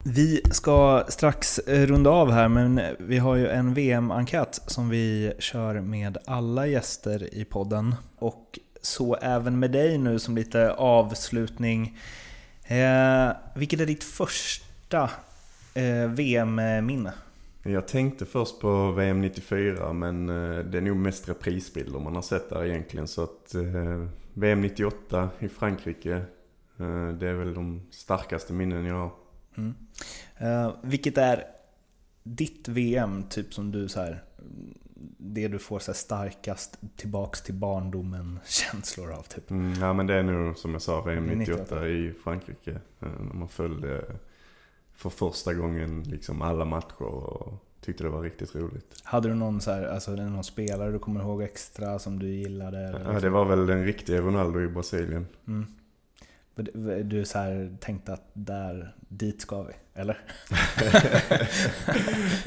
Vi 0.06 0.42
ska 0.50 1.04
strax 1.08 1.60
runda 1.66 2.10
av 2.10 2.30
här, 2.30 2.48
men 2.48 2.80
vi 2.98 3.18
har 3.18 3.36
ju 3.36 3.48
en 3.48 3.74
VM-enkät 3.74 4.60
som 4.66 4.88
vi 4.88 5.32
kör 5.38 5.80
med 5.80 6.18
alla 6.24 6.66
gäster 6.66 7.34
i 7.34 7.44
podden. 7.44 7.94
Och 8.18 8.58
så 8.82 9.14
även 9.14 9.58
med 9.58 9.70
dig 9.70 9.98
nu 9.98 10.18
som 10.18 10.36
lite 10.36 10.72
avslutning. 10.72 11.98
Eh, 12.64 13.28
vilket 13.54 13.80
är 13.80 13.86
ditt 13.86 14.04
första 14.04 15.10
eh, 15.74 16.08
VM-minne? 16.08 17.12
Jag 17.62 17.88
tänkte 17.88 18.26
först 18.26 18.60
på 18.60 18.92
VM 18.92 19.20
94 19.20 19.92
men 19.92 20.28
eh, 20.28 20.64
det 20.64 20.78
är 20.78 20.82
nog 20.82 20.96
mest 20.96 21.28
reprisbilder 21.28 22.00
man 22.00 22.14
har 22.14 22.22
sett 22.22 22.50
där 22.50 22.64
egentligen. 22.64 23.08
Så 23.08 23.22
att 23.22 23.54
eh, 23.54 24.06
VM 24.34 24.60
98 24.60 25.28
i 25.38 25.48
Frankrike, 25.48 26.12
eh, 26.78 27.08
det 27.08 27.28
är 27.28 27.34
väl 27.34 27.54
de 27.54 27.82
starkaste 27.90 28.52
minnen 28.52 28.84
jag 28.84 28.94
har. 28.94 29.23
Mm. 29.56 29.74
Uh, 30.42 30.74
vilket 30.82 31.18
är 31.18 31.44
ditt 32.22 32.68
VM, 32.68 33.22
typ 33.22 33.54
som 33.54 33.72
du 33.72 33.88
så 33.88 34.00
här, 34.00 34.22
det 35.18 35.48
du 35.48 35.58
får 35.58 35.78
så 35.78 35.94
starkast 35.94 36.78
tillbaks 36.96 37.42
till 37.42 37.54
barndomen 37.54 38.40
känslor 38.46 39.12
av? 39.12 39.22
Typ. 39.22 39.50
Mm, 39.50 39.80
ja 39.80 39.92
men 39.92 40.06
det 40.06 40.14
är 40.14 40.22
nog 40.22 40.58
som 40.58 40.72
jag 40.72 40.82
sa, 40.82 41.00
VM 41.00 41.26
98, 41.26 41.60
98. 41.62 41.88
i 41.88 42.12
Frankrike. 42.24 42.80
När 42.98 43.34
man 43.34 43.48
följde 43.48 44.04
för 44.94 45.10
första 45.10 45.54
gången 45.54 46.02
liksom 46.02 46.42
alla 46.42 46.64
matcher 46.64 47.02
och 47.02 47.64
tyckte 47.80 48.04
det 48.04 48.10
var 48.10 48.22
riktigt 48.22 48.54
roligt. 48.54 49.00
Hade 49.04 49.28
du 49.28 49.34
någon, 49.34 49.60
så 49.60 49.70
här, 49.70 49.86
alltså, 49.86 50.10
någon 50.10 50.44
spelare 50.44 50.92
du 50.92 50.98
kommer 50.98 51.20
ihåg 51.20 51.42
extra 51.42 51.98
som 51.98 52.18
du 52.18 52.28
gillade? 52.28 52.78
Eller 52.78 53.12
ja, 53.12 53.20
det 53.20 53.30
var 53.30 53.44
väl 53.44 53.66
den 53.66 53.84
riktiga 53.84 54.20
Ronaldo 54.20 54.60
i 54.60 54.68
Brasilien. 54.68 55.26
Mm. 55.46 55.66
Du 57.04 57.24
så 57.24 57.38
här, 57.38 57.76
tänkte 57.80 58.12
att 58.12 58.30
där, 58.32 58.94
dit 59.08 59.40
ska 59.40 59.62
vi, 59.62 59.72
eller? 59.94 60.18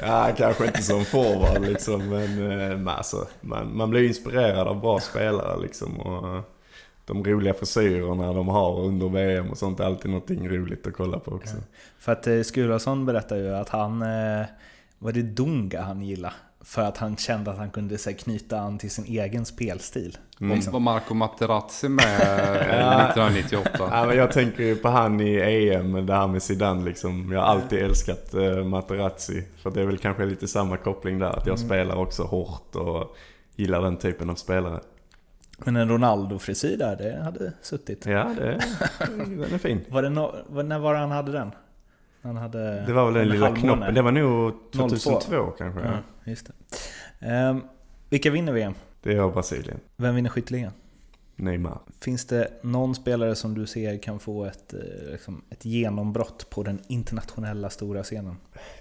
ja, 0.00 0.34
kanske 0.36 0.66
inte 0.66 0.82
som 0.82 1.04
forward 1.04 1.62
liksom, 1.62 2.08
men 2.08 2.60
eh, 2.86 2.96
alltså, 2.96 3.28
man, 3.40 3.76
man 3.76 3.90
blir 3.90 4.08
inspirerad 4.08 4.68
av 4.68 4.80
bra 4.80 5.00
spelare 5.00 5.62
liksom. 5.62 6.00
Och, 6.00 6.44
de 7.08 7.24
roliga 7.24 7.54
frisyrerna 7.54 8.32
de 8.32 8.48
har 8.48 8.80
under 8.80 9.08
VM 9.08 9.50
och 9.50 9.58
sånt 9.58 9.80
är 9.80 9.84
alltid 9.84 10.10
någonting 10.10 10.48
roligt 10.48 10.86
att 10.86 10.92
kolla 10.92 11.18
på 11.18 11.30
också. 11.30 11.56
Ja. 11.56 11.62
För 11.98 12.12
att 12.12 12.26
eh, 12.26 12.42
Skulason 12.42 13.06
berättar 13.06 13.36
ju 13.36 13.54
att 13.54 13.68
han, 13.68 14.02
eh, 14.02 14.46
var 14.98 15.12
det 15.12 15.22
Dunga 15.22 15.82
han 15.82 16.02
gillade? 16.02 16.34
För 16.60 16.82
att 16.82 16.98
han 16.98 17.16
kände 17.16 17.50
att 17.50 17.58
han 17.58 17.70
kunde 17.70 17.98
så, 17.98 18.14
knyta 18.14 18.60
an 18.60 18.78
till 18.78 18.90
sin 18.90 19.04
egen 19.04 19.44
spelstil. 19.44 20.18
Mm. 20.40 20.56
Liksom. 20.56 20.72
Var 20.72 20.80
Marco 20.80 21.14
Materazzi 21.14 21.88
med 21.88 22.04
1998? 23.10 23.70
ja, 23.78 24.06
men 24.06 24.16
jag 24.16 24.32
tänker 24.32 24.62
ju 24.62 24.76
på 24.76 24.88
han 24.88 25.20
i 25.20 25.36
EM, 25.36 26.06
det 26.06 26.14
här 26.14 26.26
med 26.26 26.42
Zidane 26.42 26.84
liksom. 26.84 27.32
Jag 27.32 27.40
har 27.40 27.46
alltid 27.46 27.78
älskat 27.78 28.34
uh, 28.34 28.64
Materazzi. 28.64 29.44
För 29.62 29.70
det 29.70 29.80
är 29.80 29.86
väl 29.86 29.98
kanske 29.98 30.24
lite 30.24 30.48
samma 30.48 30.76
koppling 30.76 31.18
där. 31.18 31.30
Att 31.30 31.46
jag 31.46 31.56
mm. 31.56 31.68
spelar 31.68 31.96
också 31.96 32.22
hårt 32.22 32.76
och 32.76 33.16
gillar 33.56 33.82
den 33.82 33.96
typen 33.96 34.30
av 34.30 34.34
spelare. 34.34 34.80
Men 35.58 35.76
en 35.76 35.88
Ronaldo-frisyr 35.88 36.76
där, 36.76 36.96
det 36.96 37.22
hade 37.24 37.52
suttit. 37.62 38.06
Ja, 38.06 38.34
det, 38.36 38.60
den 39.16 39.54
är 39.54 39.58
fin. 39.58 39.84
Var 39.88 40.02
det 40.02 40.10
no, 40.10 40.62
när 40.62 40.78
var 40.78 40.94
det 40.94 41.00
han 41.00 41.10
hade 41.10 41.32
den? 41.32 41.50
Han 42.22 42.36
hade 42.36 42.86
det 42.86 42.92
var 42.92 43.04
väl 43.04 43.14
den 43.14 43.28
lilla 43.28 43.54
knoppen. 43.54 43.94
Det 43.94 44.02
var 44.02 44.12
nog 44.12 44.52
2002 44.72 45.20
02. 45.20 45.50
kanske. 45.50 45.80
Ja, 45.80 45.98
just 46.24 46.50
det. 47.20 47.48
Um, 47.48 47.62
vilka 48.08 48.30
vinner 48.30 48.52
VM? 48.52 48.74
Det 49.02 49.12
är 49.12 49.28
Brasilien. 49.30 49.80
Vem 49.96 50.14
vinner 50.14 50.30
skytteligan? 50.30 50.72
Neymar. 51.36 51.78
Finns 52.00 52.26
det 52.26 52.48
någon 52.62 52.94
spelare 52.94 53.34
som 53.34 53.54
du 53.54 53.66
ser 53.66 54.02
kan 54.02 54.18
få 54.18 54.44
ett, 54.44 54.74
eh, 54.74 55.10
liksom, 55.12 55.42
ett 55.50 55.64
genombrott 55.64 56.50
på 56.50 56.62
den 56.62 56.78
internationella 56.88 57.70
stora 57.70 58.02
scenen? 58.02 58.36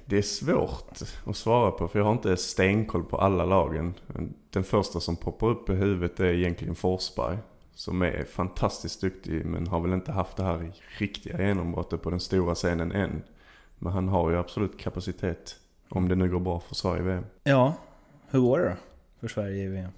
Det 0.06 0.18
är 0.18 0.22
svårt 0.22 1.02
att 1.26 1.38
svara 1.38 1.72
på 1.72 1.88
för 1.88 2.00
jag 2.00 2.06
har 2.06 2.12
inte 2.12 2.38
stenkoll 2.38 3.04
på 3.04 3.18
alla 3.18 3.46
lagen. 3.46 3.94
Den 4.50 4.64
första 4.64 5.00
som 5.00 5.16
poppar 5.16 5.48
upp 5.48 5.70
i 5.70 5.74
huvudet 5.74 6.20
är 6.20 6.26
egentligen 6.26 6.76
Forsberg. 6.76 7.38
Som 7.78 8.02
är 8.02 8.24
fantastiskt 8.24 9.02
duktig 9.02 9.46
men 9.46 9.68
har 9.68 9.80
väl 9.80 9.94
inte 9.94 10.12
haft 10.12 10.38
det 10.38 10.44
här 10.44 10.72
riktiga 10.98 11.48
genombrottet 11.48 12.02
på 12.02 12.10
den 12.10 12.20
stora 12.20 12.56
scenen 12.56 12.92
än. 12.92 13.24
Men 13.80 13.94
han 13.94 14.08
har 14.08 14.32
ju 14.32 14.38
absolut 14.38 14.80
kapacitet. 14.80 15.56
Om 15.90 16.08
det 16.08 16.16
nu 16.16 16.30
går 16.30 16.40
bra 16.40 16.60
för 16.60 16.76
Sverige 16.76 17.02
i 17.02 17.06
VM. 17.06 17.26
Ja, 17.44 17.74
hur 18.30 18.40
går 18.40 18.60
det 18.60 18.66
då 18.66 18.76
för 19.20 19.28
Sverige 19.28 19.64
i 19.64 19.68
VM? 19.68 19.92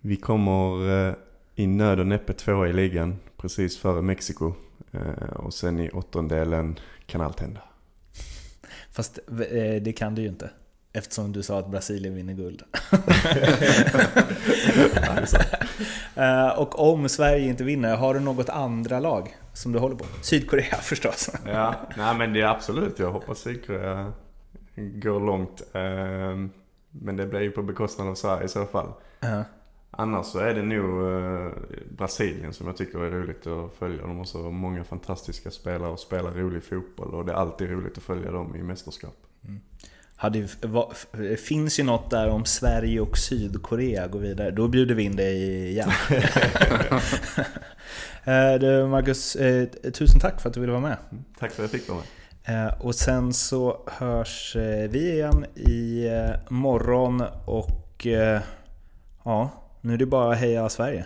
Vi 0.00 0.16
kommer 0.16 0.90
eh, 1.08 1.14
i 1.54 1.66
nöd 1.66 2.00
och 2.00 2.06
näppe 2.06 2.32
tvåa 2.32 2.68
i 2.68 2.72
ligan 2.72 3.16
precis 3.36 3.78
före 3.78 4.02
Mexiko. 4.02 4.52
Eh, 4.90 5.36
och 5.36 5.54
sen 5.54 5.78
i 5.78 5.90
åttondelen 5.90 6.78
kan 7.06 7.20
allt 7.20 7.40
hända. 7.40 7.60
Fast 8.90 9.18
eh, 9.28 9.82
det 9.82 9.92
kan 9.96 10.14
det 10.14 10.22
ju 10.22 10.28
inte. 10.28 10.50
Eftersom 10.92 11.32
du 11.32 11.42
sa 11.42 11.58
att 11.58 11.70
Brasilien 11.70 12.14
vinner 12.14 12.34
guld. 12.34 12.62
Eh, 16.14 16.48
och 16.48 16.92
om 16.92 17.08
Sverige 17.08 17.48
inte 17.48 17.64
vinner, 17.64 17.96
har 17.96 18.14
du 18.14 18.20
något 18.20 18.48
andra 18.48 19.00
lag 19.00 19.36
som 19.52 19.72
du 19.72 19.78
håller 19.78 19.96
på? 19.96 20.04
Sydkorea 20.22 20.76
förstås. 20.82 21.30
ja, 21.46 21.74
nej 21.96 22.14
men 22.14 22.32
det 22.32 22.40
är 22.40 22.46
absolut. 22.46 22.98
Jag 22.98 23.12
hoppas 23.12 23.38
Sydkorea 23.38 24.12
går 24.74 25.20
långt. 25.20 25.62
Men 26.90 27.16
det 27.16 27.26
blir 27.26 27.40
ju 27.40 27.50
på 27.50 27.62
bekostnad 27.62 28.08
av 28.08 28.14
Sverige 28.14 28.44
i 28.44 28.48
så 28.48 28.66
fall. 28.66 28.86
Uh 28.86 28.92
-huh. 29.20 29.44
Annars 29.94 30.26
så 30.26 30.38
är 30.38 30.54
det 30.54 30.62
nog 30.62 31.06
eh, 31.12 31.52
Brasilien 31.90 32.52
som 32.52 32.66
jag 32.66 32.76
tycker 32.76 32.98
är 32.98 33.10
roligt 33.10 33.46
att 33.46 33.74
följa. 33.74 34.02
De 34.02 34.18
har 34.18 34.24
så 34.24 34.50
många 34.50 34.84
fantastiska 34.84 35.50
spelare 35.50 35.90
och 35.90 35.98
spelar 35.98 36.30
rolig 36.30 36.64
fotboll 36.64 37.14
och 37.14 37.26
det 37.26 37.32
är 37.32 37.36
alltid 37.36 37.70
roligt 37.70 37.98
att 37.98 38.04
följa 38.04 38.30
dem 38.30 38.56
i 38.56 38.62
mästerskap. 38.62 39.16
Mm. 39.44 39.60
Hade, 40.22 40.48
det 41.12 41.36
finns 41.36 41.80
ju 41.80 41.82
något 41.82 42.10
där 42.10 42.28
om 42.28 42.44
Sverige 42.44 43.00
och 43.00 43.18
Sydkorea 43.18 44.06
går 44.06 44.18
vidare. 44.18 44.50
Då 44.50 44.68
bjuder 44.68 44.94
vi 44.94 45.02
in 45.02 45.16
dig 45.16 45.68
igen. 45.70 45.90
Eh, 48.24 48.54
du 48.60 48.86
Marcus, 48.86 49.36
eh, 49.36 49.68
tusen 49.68 50.20
tack 50.20 50.40
för 50.40 50.48
att 50.48 50.54
du 50.54 50.60
ville 50.60 50.72
vara 50.72 50.82
med. 50.82 50.96
Tack 51.38 51.52
för 51.52 51.64
att 51.64 51.72
jag 51.72 51.80
fick 51.80 51.88
vara 51.90 52.00
med. 52.44 52.66
Eh, 52.66 52.80
och 52.80 52.94
sen 52.94 53.32
så 53.32 53.82
hörs 53.86 54.56
vi 54.88 55.12
igen 55.12 55.44
i 55.54 56.08
morgon 56.48 57.22
och 57.44 58.06
ja, 59.24 59.50
nu 59.80 59.94
är 59.94 59.98
det 59.98 60.06
bara 60.06 60.34
heja 60.34 60.68
Sverige. 60.68 61.04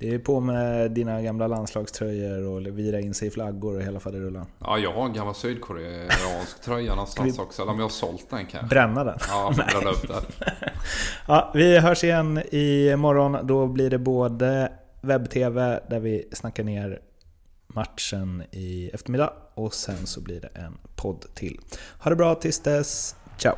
Det 0.00 0.14
är 0.14 0.18
på 0.18 0.40
med 0.40 0.90
dina 0.90 1.22
gamla 1.22 1.46
landslagströjor 1.46 2.46
och 2.46 2.78
vira 2.78 3.00
in 3.00 3.14
sig 3.14 3.28
i 3.28 3.30
flaggor 3.30 3.76
och 3.76 3.82
hela 3.82 4.00
faderullan. 4.00 4.46
Ja, 4.58 4.78
jag 4.78 4.92
har 4.92 5.04
en 5.04 5.12
gammal 5.12 5.34
sydkoreansk 5.34 6.60
tröja 6.62 6.94
någonstans 6.94 7.38
också. 7.38 7.62
Eller 7.62 7.72
om 7.72 7.78
jag 7.78 7.84
har 7.84 7.90
sålt 7.90 8.30
den 8.30 8.46
kanske. 8.46 8.68
Bränna 8.68 9.04
den? 9.04 9.18
Ja, 9.28 9.54
bränna 9.72 9.90
upp 9.90 10.08
den. 10.08 10.22
ja, 11.26 11.50
vi 11.54 11.78
hörs 11.78 12.04
igen 12.04 12.38
i 12.38 12.96
morgon. 12.96 13.46
Då 13.46 13.66
blir 13.66 13.90
det 13.90 13.98
både 13.98 14.72
webb-tv 15.00 15.80
där 15.90 16.00
vi 16.00 16.28
snackar 16.32 16.64
ner 16.64 17.00
matchen 17.66 18.42
i 18.50 18.90
eftermiddag 18.94 19.32
och 19.54 19.74
sen 19.74 20.06
så 20.06 20.20
blir 20.20 20.40
det 20.40 20.50
en 20.54 20.78
podd 20.96 21.24
till. 21.34 21.60
Ha 21.98 22.10
det 22.10 22.16
bra 22.16 22.34
tills 22.34 22.60
dess. 22.60 23.16
Ciao! 23.38 23.56